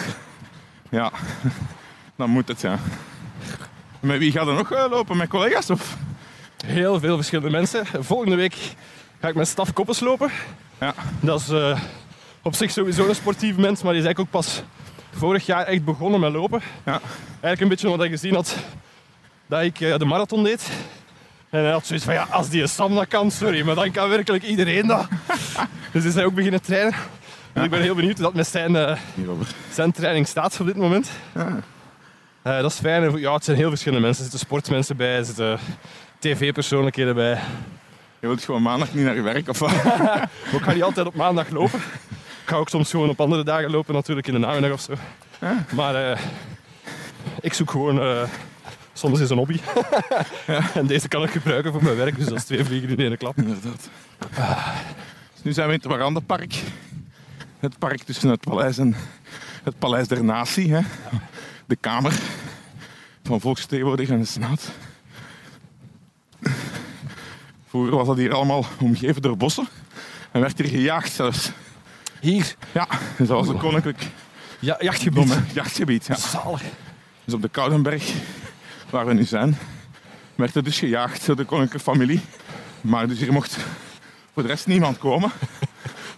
[0.90, 1.10] Ja,
[2.16, 2.78] dan moet het ja.
[4.00, 5.16] Met wie gaat er nog lopen?
[5.16, 5.70] Met collega's?
[5.70, 5.96] Of?
[6.66, 7.86] Heel veel verschillende mensen.
[8.00, 8.54] Volgende week
[9.20, 10.30] ga ik met Staf Koppes lopen.
[10.80, 10.94] Ja.
[11.20, 11.80] Dat is eh,
[12.42, 14.62] op zich sowieso een sportief mens, maar die is eigenlijk ook pas
[15.10, 16.60] vorig jaar echt begonnen met lopen.
[16.84, 17.00] Ja.
[17.30, 18.56] Eigenlijk een beetje omdat hij gezien had
[19.46, 20.70] dat ik eh, de marathon deed.
[21.50, 24.08] En hij had zoiets van, ja, als die Sam dat kan, sorry, maar dan kan
[24.08, 25.08] werkelijk iedereen dat.
[25.92, 26.94] dus is hij ook beginnen trainen.
[27.52, 28.96] Dus ik ben heel benieuwd hoe dat met zijn, eh,
[29.72, 31.10] zijn training staat op dit moment.
[32.42, 33.18] Eh, dat is fijn.
[33.18, 34.24] Ja, het zijn heel verschillende mensen.
[34.24, 35.58] Er zitten sportmensen bij, er zitten
[36.18, 37.38] tv-persoonlijkheden bij.
[38.20, 39.70] Je wilt gewoon maandag niet naar je werk of wat?
[40.56, 41.78] Ik ga niet altijd op maandag lopen.
[42.42, 44.94] Ik ga ook soms gewoon op andere dagen lopen, natuurlijk in de namiddag of zo.
[45.74, 46.20] Maar eh,
[47.40, 48.22] ik zoek gewoon eh,
[48.92, 49.60] soms is een hobby.
[50.74, 53.18] en deze kan ik gebruiken voor mijn werk, dus dat is twee vliegen in één
[53.18, 53.36] klap.
[53.36, 53.90] Inderdaad.
[55.32, 56.62] Dus nu zijn we in het Warandenpark.
[57.58, 58.96] Het park tussen het paleis en
[59.64, 60.74] het Paleis der Natie.
[60.74, 60.80] Hè.
[61.70, 62.12] De Kamer
[63.22, 64.70] van Volksvertegenwoordiger en de Senaat.
[67.68, 69.68] Vroeger was dat hier allemaal omgeven door bossen.
[70.32, 71.50] En werd hier gejaagd zelfs.
[72.20, 74.06] Hier, Ja, dus dat was een koninklijk
[74.58, 75.38] ja, jachtgebied.
[75.52, 76.06] jachtgebied.
[76.06, 76.14] Ja.
[76.14, 76.62] Zalig.
[77.24, 78.12] Dus op de Koudenberg,
[78.90, 79.58] waar we nu zijn,
[80.34, 82.20] werd er dus gejaagd door de koninklijke familie.
[82.80, 83.56] Maar dus hier mocht
[84.32, 85.30] voor de rest niemand komen.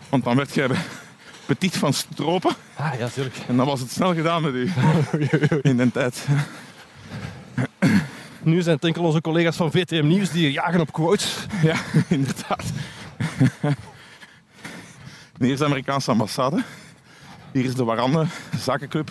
[0.08, 0.68] Want dan werd jij
[1.56, 2.54] petit van stropen.
[2.76, 3.36] Ah, ja, tuurlijk.
[3.48, 4.70] En dan was het snel gedaan met u.
[5.70, 6.26] In de tijd.
[8.42, 11.36] Nu zijn het enkel onze collega's van VTM Nieuws die jagen op quotes.
[11.62, 11.76] Ja,
[12.08, 12.64] inderdaad.
[15.38, 16.62] Hier is de Amerikaanse ambassade.
[17.52, 18.26] Hier is de Warande
[18.58, 19.10] Zakenclub.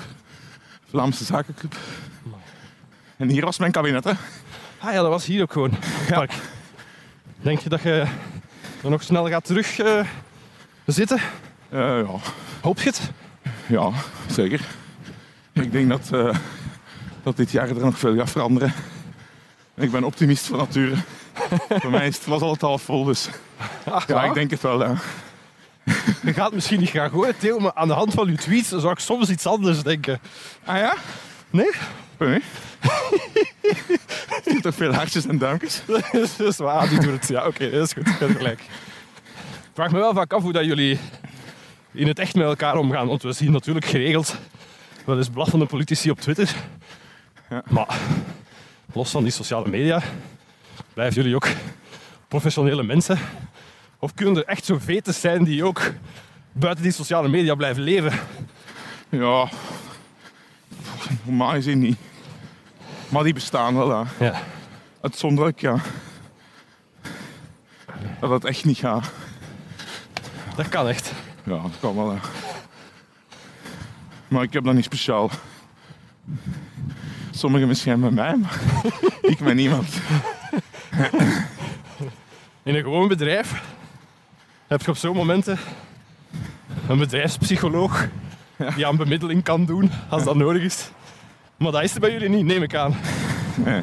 [0.89, 1.75] Vlaamse Zakenclub.
[3.17, 4.12] En hier was mijn kabinet, hè.
[4.77, 5.71] Ah ja, dat was hier ook gewoon.
[6.10, 6.27] Ja.
[7.41, 8.06] Denk je dat je
[8.84, 10.06] er nog snel gaat terug eh,
[10.86, 11.19] zitten?
[11.72, 12.20] Eh, ja.
[12.62, 13.12] Hoop je het?
[13.68, 13.92] Ja,
[14.28, 14.62] zeker.
[15.54, 16.36] Ik denk dat, eh,
[17.24, 18.74] dat dit jaar er nog veel gaat veranderen.
[19.76, 20.96] En ik ben optimist van nature.
[21.70, 23.30] Voor mij is het, was al het half vol, dus
[24.08, 24.84] ja, ik denk het wel.
[24.84, 24.96] Ja.
[26.24, 28.92] Je gaat misschien niet graag horen, Theo, maar aan de hand van uw tweets zou
[28.92, 30.20] ik soms iets anders denken.
[30.66, 30.96] Ah ja?
[31.50, 31.72] Nee?
[32.18, 32.42] Nee.
[34.42, 35.82] Stuurt toch veel hartjes en duimpjes?
[36.38, 37.28] dat is waar, die doet het.
[37.28, 38.20] Ja, oké, dat is goed.
[38.20, 38.60] Hebt gelijk.
[38.60, 41.00] Ik vraag me wel vaak af hoe dat jullie
[41.91, 43.08] in het echt met elkaar omgaan.
[43.08, 44.38] Want we zien natuurlijk geregeld
[45.06, 46.56] wel eens blaffende politici op Twitter.
[47.49, 47.63] Ja.
[47.69, 47.97] Maar
[48.93, 50.01] los van die sociale media,
[50.93, 51.47] blijven jullie ook
[52.27, 53.19] professionele mensen?
[53.99, 55.91] Of kunnen er echt zo vetes zijn die ook
[56.51, 58.19] buiten die sociale media blijven leven?
[59.10, 59.49] Ja,
[61.23, 61.97] normaal gezien niet.
[63.10, 64.06] Maar die bestaan wel, ja.
[64.19, 64.41] Ja.
[65.01, 65.75] Uitzonderlijk, ja.
[68.19, 69.12] Dat het echt niet gaat.
[70.56, 71.11] Dat kan echt.
[71.43, 72.17] Ja, dat kan wel.
[74.27, 75.30] Maar ik heb dat niet speciaal.
[77.32, 78.60] Sommigen misschien met mij, maar
[79.21, 79.88] ik met niemand.
[82.63, 83.63] In een gewoon bedrijf
[84.67, 85.58] heb je op zo'n momenten
[86.88, 88.08] een bedrijfspsycholoog
[88.75, 90.91] die aan bemiddeling kan doen als dat nodig is.
[91.58, 92.95] Maar dat is er bij jullie niet, neem ik aan.
[93.56, 93.82] Nee.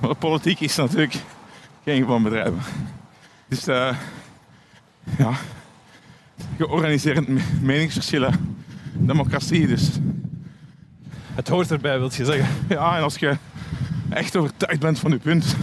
[0.00, 1.16] Maar politiek is natuurlijk
[1.84, 2.52] geen gewoon bedrijf.
[3.48, 3.96] Dus eh
[5.18, 5.32] ja,
[6.62, 8.56] georganiseerd me- meningsverschillen,
[8.92, 9.90] democratie dus.
[11.34, 12.46] Het hoort erbij, wil je zeggen.
[12.68, 13.36] Ja, en als je
[14.08, 15.56] echt overtuigd bent van je punt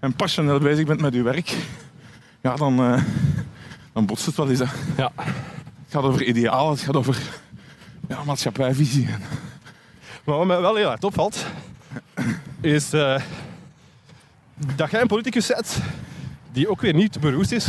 [0.00, 1.56] en passioneel bezig bent met je werk,
[2.40, 3.02] ja, dan, eh,
[3.92, 4.58] dan botst het wel eens.
[4.58, 4.64] Hè.
[4.96, 5.12] Ja.
[5.16, 7.18] Het gaat over idealen, het gaat over
[8.08, 9.08] ja, maatschappijvisie.
[10.24, 11.46] Maar wat mij wel heel hard opvalt,
[12.60, 13.20] is eh,
[14.76, 15.78] dat jij een politicus bent
[16.52, 17.66] die ook weer niet te beroerd is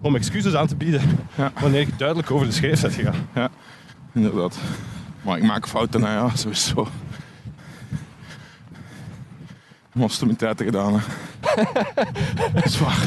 [0.00, 1.52] om excuses aan te bieden Ja.
[1.60, 3.50] wanneer je duidelijk over de schreef bent gegaan.
[4.14, 4.56] Inderdaad.
[5.22, 6.88] Maar ik maak fouten, nou ja, sowieso.
[9.92, 11.00] Moest mijn tijd gedaan, hè.
[12.54, 13.04] Dat is waar.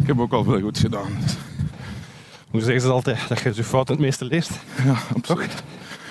[0.00, 1.08] Ik heb ook al veel goed gedaan.
[1.22, 1.34] dus
[2.50, 4.50] Hoe zeggen ze altijd dat je je fouten het meeste leest?
[4.84, 5.62] Ja, absoluut.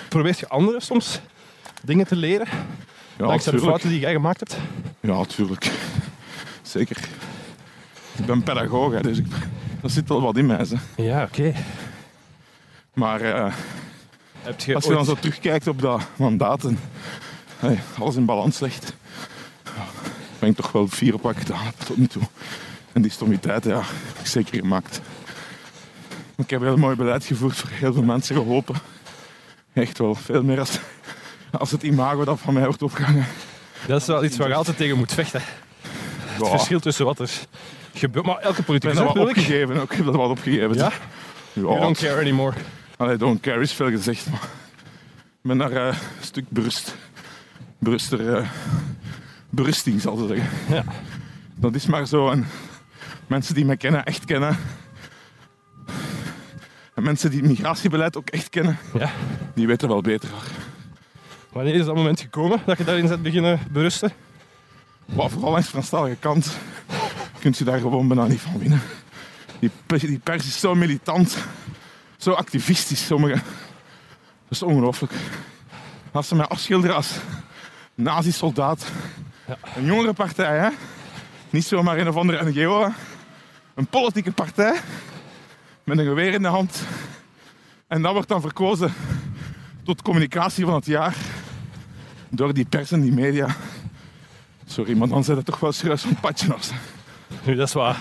[0.08, 1.20] Probeert je anderen soms
[1.82, 2.46] dingen te leren
[3.16, 4.56] Ja, dankzij de fouten die jij gemaakt hebt?
[5.00, 5.70] Ja, tuurlijk.
[6.62, 6.96] Zeker.
[8.18, 9.26] Ik ben pedagoog, hè, dus ik,
[9.82, 10.66] er zit wel wat in mij.
[10.68, 11.02] Hè.
[11.02, 11.52] Ja, oké.
[12.94, 13.52] Maar eh,
[14.42, 16.78] Heb je als je dan ooit- zo terugkijkt op dat mandaat en
[17.58, 18.94] hey, alles in balans legt,
[20.38, 22.22] ben ik toch wel fier op wat ik gedaan heb tot nu toe.
[22.92, 25.00] En die stommiteit, ja, heb ik zeker gemaakt.
[26.36, 28.74] Ik heb heel mooi beleid gevoerd voor heel veel mensen geholpen.
[29.72, 30.78] Echt wel, veel meer als,
[31.50, 33.26] als het imago dat van mij wordt opgehangen.
[33.86, 35.42] Dat is wel iets waar je altijd tegen moet vechten.
[36.24, 37.30] Het Ja, verschil tussen wat er
[37.94, 38.26] gebeurt.
[38.26, 39.46] Maar elke ik politicus dat heeft natuurlijk.
[39.46, 39.92] opgegeven, ook.
[39.92, 40.74] ik dat wat opgegeven.
[40.74, 40.92] Ja?
[41.52, 42.56] You don't care anymore.
[42.96, 44.42] Allee, don't care is veel gezegd, maar
[45.22, 46.96] ik ben daar eh, een stuk berust.
[47.78, 48.48] Beruster, eh,
[49.50, 50.48] berusting, zal ze zeggen.
[50.74, 50.84] Ja.
[51.54, 52.30] Dat is maar zo.
[52.30, 52.46] En
[53.26, 54.56] mensen die mij kennen, echt kennen.
[56.94, 59.10] En mensen die het migratiebeleid ook echt kennen, Ja.
[59.54, 60.28] die weten wel beter.
[61.52, 64.12] Wanneer is dat moment gekomen dat je daarin bent beginnen berusten?
[65.14, 66.56] Maar vooral langs de Franstalige kant
[67.44, 68.80] kun je daar gewoon bijna niet van winnen.
[69.58, 71.36] Die, pers- die pers is zo militant,
[72.16, 73.42] zo activistisch, sommigen.
[74.42, 75.12] Dat is ongelooflijk.
[76.12, 77.16] Als ze mij afschilderen als
[77.94, 78.86] nazi-soldaat.
[79.76, 80.68] Een jongere partij, hè?
[81.50, 82.92] Niet zomaar een of andere NGO.
[83.74, 84.80] Een politieke partij
[85.84, 86.82] met een geweer in de hand.
[87.86, 88.92] En dat wordt dan verkozen
[89.82, 91.16] tot communicatie van het jaar
[92.28, 93.56] door die pers en die media.
[94.66, 96.72] Sorry, maar dan zijn het toch wel serieus padje af.
[97.44, 98.00] Nu, dat is waar.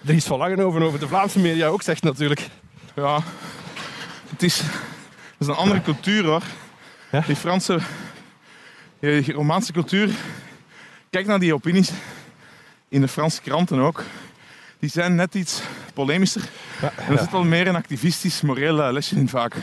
[0.00, 2.48] Dries van Langenhoven over de Vlaamse media ook zegt natuurlijk.
[2.94, 3.22] Ja,
[4.30, 6.42] het is, het is een andere cultuur hoor.
[7.12, 7.20] Ja?
[7.26, 7.78] Die Franse,
[9.00, 10.10] die Romaanse cultuur.
[11.10, 11.90] Kijk naar die opinies
[12.88, 14.02] in de Franse kranten ook.
[14.78, 15.62] Die zijn net iets
[15.94, 16.42] polemischer.
[16.80, 19.54] Ja, En er zit wel meer een activistisch, moreel eh, lesje in vaak.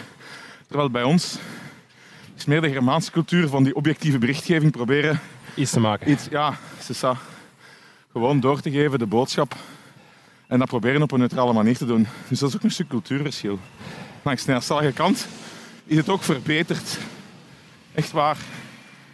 [0.68, 1.38] Terwijl bij ons
[2.36, 5.20] is meer de Germaanse cultuur van die objectieve berichtgeving proberen
[5.56, 6.12] Iets te maken.
[6.12, 7.37] iets, ja, c'est ça.
[8.18, 9.56] Gewoon door te geven, de boodschap.
[10.48, 12.08] En dat proberen op een neutrale manier te doen.
[12.28, 13.60] Dus dat is ook een stuk cultuurverschil.
[14.22, 15.28] Langs de Nederlandstalige kant
[15.86, 16.98] is het ook verbeterd.
[17.94, 18.38] Echt waar.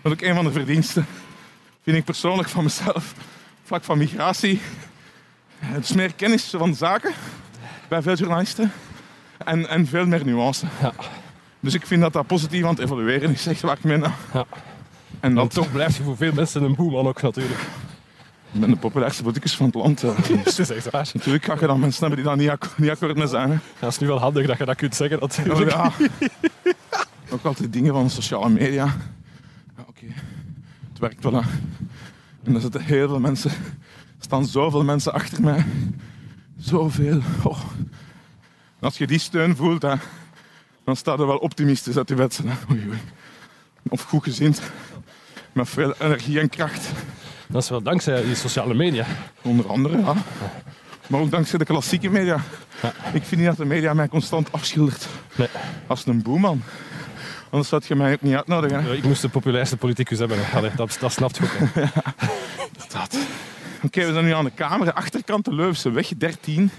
[0.02, 1.06] Dat is ook een van de verdiensten,
[1.84, 3.14] vind ik persoonlijk van mezelf.
[3.64, 4.62] Vlak van migratie.
[5.60, 7.14] Het is meer kennis van zaken
[7.88, 8.72] bij veel journalisten.
[9.38, 10.66] En, en veel meer nuance.
[10.82, 10.94] Ja.
[11.60, 13.48] Dus ik vind dat dat positief aan het evolueren is.
[13.48, 14.06] Echt waar ik meen.
[14.34, 14.46] Ja.
[15.20, 17.60] En dat, toch blijft je voor veel mensen een boeman ook natuurlijk.
[18.54, 20.04] Ik ben de populairste politicus van het land.
[20.04, 20.18] eh.
[20.44, 21.10] Het is echt waar.
[21.14, 23.50] Natuurlijk ga je dan mensen hebben die daar niet, akko- niet akkoord mee zijn.
[23.52, 23.58] Hè.
[23.80, 25.72] Dat is nu wel handig dat je dat kunt zeggen natuurlijk.
[25.72, 25.92] Ja.
[27.34, 28.86] Ook altijd dingen van sociale media.
[29.78, 30.06] Ja, oké.
[30.90, 31.34] Het werkt wel.
[31.34, 31.40] Hè.
[32.44, 33.50] En er zitten heel veel mensen.
[33.52, 33.56] Er
[34.30, 35.66] staan zoveel mensen achter mij.
[36.58, 37.22] Zoveel.
[37.44, 37.60] Oh.
[38.80, 39.94] En als je die steun voelt, hè,
[40.86, 42.58] dan staat er wel optimistisch uit die wedstrijd.
[43.90, 44.62] Of goed gezind.
[45.52, 46.90] Met veel energie en kracht.
[47.48, 49.06] Dat is wel dankzij die sociale media.
[49.42, 50.14] Onder andere, ja.
[51.08, 52.36] Maar ook dankzij de klassieke media.
[53.14, 55.48] Ik vind niet dat de media mij constant afschildert Nee.
[55.88, 56.62] als een boeman.
[57.50, 58.84] Anders zou je mij ook niet uitnodigen.
[58.84, 58.94] Hè?
[58.96, 60.38] Ik moest de populairste politicus hebben.
[60.54, 61.50] Allee, dat, dat snapt ook.
[61.58, 61.82] hè.
[62.94, 63.18] Dat.
[63.84, 64.94] Oké, we zijn nu aan de kamer.
[64.94, 66.72] Achterkant, de Leuvense weg 13.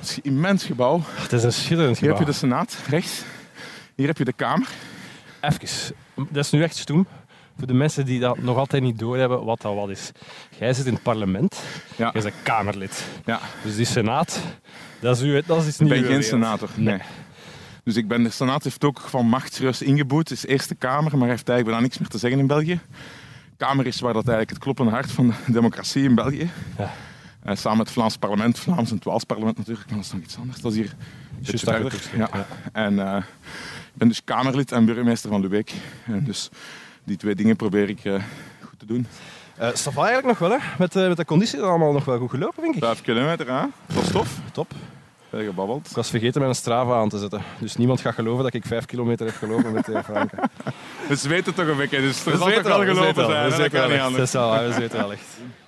[0.00, 1.02] Dat is een immens gebouw.
[1.06, 2.18] Het is een schitterend Hier heb gebouw.
[2.18, 3.22] je de Senaat, rechts.
[3.94, 4.68] Hier heb je de Kamer.
[5.40, 5.94] Even.
[6.14, 7.06] Dat is nu echt stoem.
[7.60, 10.10] Voor de mensen die dat nog altijd niet doorhebben wat dat wat is.
[10.58, 11.62] Jij zit in het parlement.
[11.96, 12.10] Ja.
[12.12, 13.06] Jij bent Kamerlid.
[13.24, 13.40] Ja.
[13.62, 14.40] Dus die senaat,
[15.00, 16.00] dat is, uw, dat is iets Ik nieuws.
[16.00, 16.68] ben geen senator.
[16.74, 16.94] Nee.
[16.94, 17.02] Nee.
[17.84, 20.28] Dus ik ben, de Senaat heeft ook van macht serieus ingeboet.
[20.28, 22.80] Het is Eerste Kamer, maar heeft eigenlijk bijna niks meer te zeggen in België.
[23.56, 26.50] Kamer is waar dat eigenlijk het kloppende hart van de democratie in België.
[26.78, 26.92] Ja.
[27.42, 30.12] Eh, samen met het Vlaams parlement, Vlaams en het Waals parlement natuurlijk, maar dat is
[30.12, 30.60] nog iets anders.
[30.60, 30.94] Dat is hier
[31.44, 32.28] het Ja.
[32.32, 32.46] ja.
[32.72, 33.16] En eh,
[33.92, 35.72] ik ben dus Kamerlid en burgemeester van Lubeek.
[36.06, 36.48] En dus
[37.04, 38.14] die twee dingen probeer ik eh,
[38.68, 39.06] goed te doen.
[39.72, 40.56] Staat eigenlijk nog wel, hè?
[40.78, 42.84] Met, eh, met de conditie is het allemaal nog wel goed gelopen, denk ik.
[42.84, 43.62] Vijf kilometer, hè?
[43.94, 44.38] Dat is tof.
[44.52, 44.72] Top.
[45.30, 45.86] Gebabbeld?
[45.90, 47.42] Ik was vergeten mijn Strava aan te zetten.
[47.58, 50.36] Dus niemand gaat geloven dat ik vijf kilometer heb gelopen met Theo Franke.
[51.08, 53.50] Dus weten toch een beetje, dus er We zal weten toch wel we gelopen zijn.
[53.50, 54.16] we weten wel echt.
[54.16, 55.24] Dat is wel, we weten wel echt.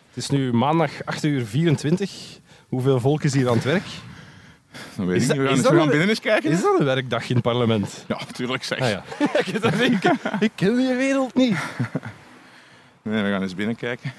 [0.08, 2.10] Het is nu maandag 8 uur 24.
[2.68, 3.84] Hoeveel volk is hier aan het werk?
[4.96, 5.44] Dan weet Is ik dat- niet.
[5.44, 6.50] We gaan, is dat we gaan binnen eens kijken.
[6.50, 8.04] Is dat een werkdag in het parlement?
[8.08, 8.78] Ja, tuurlijk zeg.
[8.80, 9.02] Ah ja.
[9.44, 10.04] ik, dat ik,
[10.40, 11.56] ik ken die wereld niet.
[13.04, 14.12] Nee, we gaan eens binnen kijken.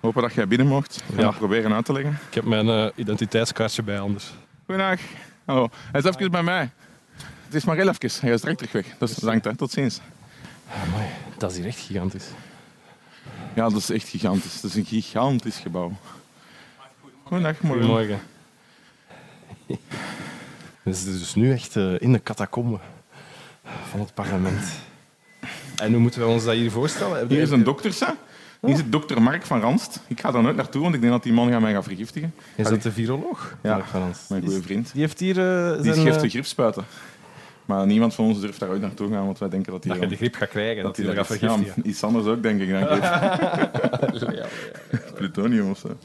[0.00, 1.02] Hopen dat jij binnen mocht.
[1.06, 1.30] We gaan Ja.
[1.30, 2.18] proberen uit te leggen.
[2.28, 4.30] Ik heb mijn eh, identiteitskaartje bij anders.
[4.66, 5.00] Goedendag.
[5.44, 5.68] Hallo.
[5.92, 6.70] Hij is even bij mij.
[7.44, 8.10] Het is maar heel even.
[8.20, 8.86] Hij is direct terug weg.
[8.98, 9.44] Dus bedankt.
[9.44, 9.56] Hè.
[9.56, 10.00] Tot ziens.
[10.86, 11.06] Amai,
[11.38, 12.26] dat is hier echt gigantisch.
[13.54, 14.54] Ja, dat is echt gigantisch.
[14.54, 15.92] Het is een gigantisch gebouw.
[17.22, 17.80] Goedendag, morgen.
[17.84, 18.20] Goedemorgen.
[20.82, 22.78] We zitten dus nu echt eh, in de catacombe
[23.90, 24.64] van het parlement.
[25.76, 27.28] En hoe moeten we ons dat hier voorstellen?
[27.28, 28.12] Hier is een dokter, hè.
[28.66, 30.00] Hier zit dokter Mark van Ranst.
[30.06, 32.34] Ik ga daar nooit naartoe, want ik denk dat die man gaat mij gaan vergiftigen.
[32.54, 33.56] Is dat de viroloog?
[33.62, 34.18] Ja, Mark van Ans?
[34.28, 34.92] Mijn goede is- vriend.
[34.92, 36.04] Die heeft hier eh, Die zijn...
[36.06, 36.84] geeft eh, de gripspuiten.
[37.64, 40.02] Maar niemand van ons durft daar ooit naartoe gaan, want wij denken dat hij dat
[40.02, 41.38] je de grip gaat krijgen, dat, hij dat gaat is.
[41.38, 41.72] vergiftigen.
[41.82, 42.68] Ja, iets anders ook, denk ik.
[42.68, 44.46] Denk ik.
[45.14, 45.96] Plutonium of zo.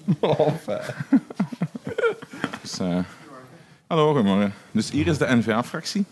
[2.62, 2.97] Dus, eh,
[3.94, 4.54] hallo, goedemorgen.
[4.72, 6.06] Dus hier is de N-VA-fractie.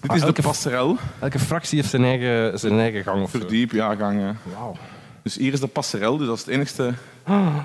[0.00, 0.96] Dit Ah, is de passerel.
[1.18, 3.30] Elke fractie heeft zijn eigen, zijn eigen gang of.
[3.30, 4.20] Verdiep, ja, gang.
[4.20, 4.28] eh.
[4.54, 4.76] Wauw.
[5.22, 6.94] Dus hier is de passerel, dus dat is het enigste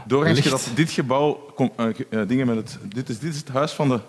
[0.06, 0.65] doorgangsje licht.
[0.65, 1.51] dat dit gebouw...
[1.56, 3.99] kom- eh, eh, dingen met het, dit, is, dit is het huis van de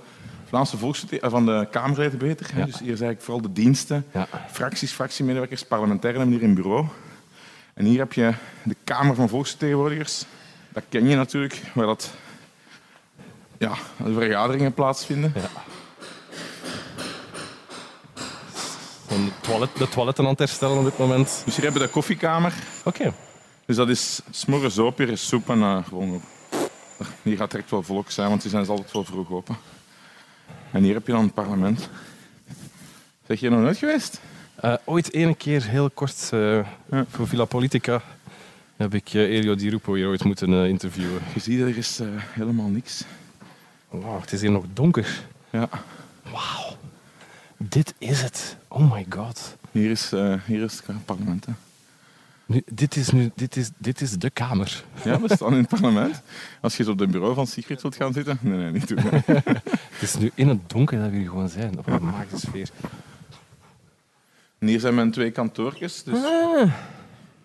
[0.49, 2.47] Vlaamse volksvertegenwoordiger, van de Kamerleden beter.
[2.57, 2.65] Ja.
[2.65, 4.27] Dus hier is eigenlijk vooral de diensten, Ja.
[4.53, 6.87] fracties, fractiemedewerkers, parlementairen hebben hier een bureau.
[7.75, 10.25] En hier heb je de Kamer van Volksvertegenwoordigers.
[10.69, 12.11] Dat ken je natuurlijk, waar dat,
[13.59, 15.33] ja, de vergaderingen plaatsvinden.
[19.09, 21.43] Een toilet, de toiletten aan het herstellen op dit moment.
[21.45, 22.55] Dus hier hebben we de koffiekamer.
[22.85, 23.13] Oké.
[23.67, 26.21] Dus dat is s'morgens open, hier is soep en eh, gewoon...
[27.23, 29.57] Hier gaat direct wel volk zijn, want die zijn altijd wel vroeg open.
[30.73, 31.89] En hier heb je dan het parlement.
[33.27, 34.21] Zeg je nog nooit geweest?
[34.55, 36.67] Eh, ooit ene keer heel kort eh,
[37.09, 38.03] voor Villa Politica
[38.77, 41.23] heb ik Elio Di Rupo hier ooit moeten interviewen.
[41.35, 42.01] Je ziet, er is
[42.33, 43.05] helemaal niks.
[43.89, 45.23] Wauw, het is hier nog donker.
[45.51, 45.69] Ja,
[46.23, 46.77] Wauw.
[47.57, 48.57] Dit is het.
[48.69, 49.57] Oh my god.
[49.71, 51.47] hier is, eh, hier is het parlement.
[51.47, 51.53] Hè.
[52.47, 54.85] Nu, dit, is nu, dit, is, dit is de kamer.
[55.05, 56.23] Ja, we staan in het parlement.
[56.61, 58.39] Als je zo op het bureau van Sigrid wilt gaan zitten...
[58.41, 58.99] Nee, nee, niet doen.
[59.97, 61.79] Het is nu in het donker dat we hier gewoon zijn.
[61.79, 62.69] Op een magische sfeer.
[64.59, 66.03] En hier zijn mijn twee kantoortjes.
[66.03, 66.73] Dus Ah.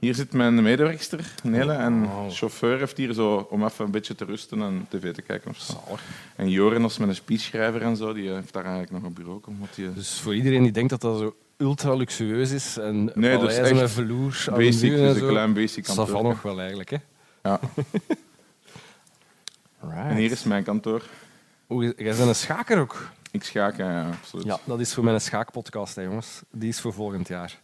[0.01, 1.73] Hier zit mijn medewerkster, Nele.
[1.73, 5.21] En de chauffeur heeft hier zo om even een beetje te rusten en tv te
[5.21, 5.49] kijken.
[5.49, 5.97] Of zo.
[6.35, 9.41] En Joren als mijn speechschrijver en zo, die eh, heeft daar eigenlijk nog een bureau.
[9.45, 13.37] Omdat die, Dus voor iedereen die denkt dat dat zo ultra luxueus is en Nee,
[13.37, 16.23] dat is met echt aan de basic, dus een klein basic dat kantoor.
[16.23, 16.89] nog wel eigenlijk.
[16.89, 16.97] Hè?
[17.43, 17.59] Ja.
[19.83, 20.09] Right.
[20.09, 21.03] En hier is mijn kantoor.
[21.69, 23.09] Oeh, jij bent een schaker ook.
[23.31, 24.45] Ik schaak, ja, absoluut.
[24.45, 26.41] Ja, dat is voor mijn schaakpodcast, hè, jongens.
[26.51, 27.59] Die is voor volgend jaar.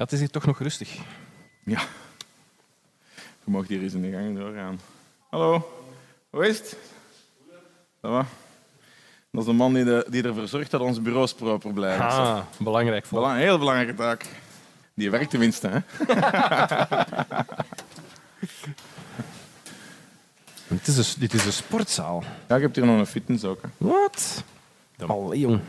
[0.00, 0.98] Ja, het is hier toch nog rustig.
[1.64, 1.80] Ja.
[3.44, 4.80] Je mag hier eens in de gang doorgaan.
[5.30, 5.72] Hallo,
[6.30, 6.76] hoe is het?
[8.00, 8.24] Dat
[9.32, 12.04] is de man die, de, die ervoor zorgt dat onze bureaus proper blijven.
[12.04, 13.06] Ah, belangrijk.
[13.06, 13.18] Vol.
[13.18, 14.26] Belang, heel belangrijke taak.
[14.94, 15.78] Die werkt tenminste, hè?
[20.68, 22.22] Dit is, een, dit is een sportzaal.
[22.48, 23.60] Ja, je hebt hier nog een fitness ook.
[23.76, 24.44] Wat?
[25.06, 25.60] Allee, jong.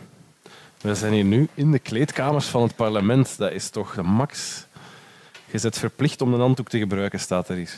[0.81, 3.37] We zijn hier nu in de kleedkamers van het parlement.
[3.37, 4.65] Dat is toch de max.
[5.51, 7.73] Je bent verplicht om een handdoek te gebruiken, staat er hier.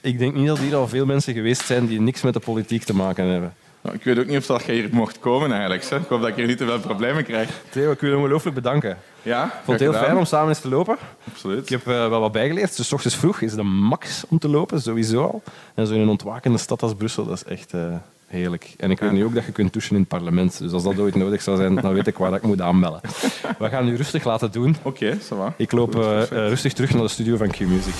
[0.00, 2.82] Ik denk niet dat hier al veel mensen geweest zijn die niks met de politiek
[2.84, 3.54] te maken hebben.
[3.80, 5.84] Nou, ik weet ook niet of dat jij hier mocht komen eigenlijk.
[5.84, 5.96] Hè.
[5.96, 7.62] Ik hoop dat ik hier niet te veel problemen krijg.
[7.70, 8.98] Theo, ik wil je ongelooflijk bedanken.
[9.22, 10.96] Ja, Ik vond het heel fijn om samen eens te lopen.
[11.32, 11.62] Absoluut.
[11.62, 12.76] Ik heb eh, wel wat bijgeleerd.
[12.76, 15.42] Dus ochtends vroeg is de max om te lopen, sowieso al.
[15.74, 17.94] En zo in een ontwakende stad als Brussel, dat is echt eh,
[18.32, 18.74] heerlijk.
[18.76, 20.58] En ik weet nu ook dat je kunt douchen in het parlement.
[20.58, 23.00] Dus als dat ooit nodig zou zijn, dan weet ik waar dat ik moet aanbellen.
[23.58, 24.76] We gaan nu rustig laten doen.
[24.82, 25.54] Oké, ça va.
[25.56, 27.94] Ik loop eh, rustig terug naar de studio van Q-Music.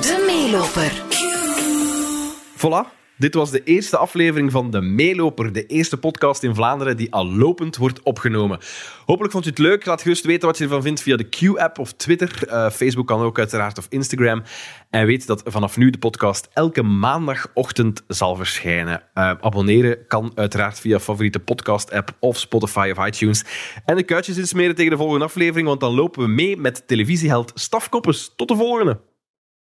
[0.00, 0.92] De meeloper.
[2.56, 2.97] Voilà.
[3.18, 7.26] Dit was de eerste aflevering van De Meeloper, de eerste podcast in Vlaanderen die al
[7.26, 8.58] lopend wordt opgenomen.
[9.06, 9.86] Hopelijk vond je het leuk.
[9.86, 12.48] Laat gerust weten wat je ervan vindt via de Q-app of Twitter.
[12.48, 14.42] Eh, Facebook kan ook uiteraard of Instagram.
[14.90, 19.02] En weet dat vanaf nu de podcast elke maandagochtend zal verschijnen.
[19.14, 23.44] Eh, abonneren kan uiteraard via favoriete podcast-app of Spotify of iTunes.
[23.84, 27.52] En de kuitjes insmeren tegen de volgende aflevering, want dan lopen we mee met televisieheld
[27.54, 28.32] Staf Koppes.
[28.36, 29.07] Tot de volgende!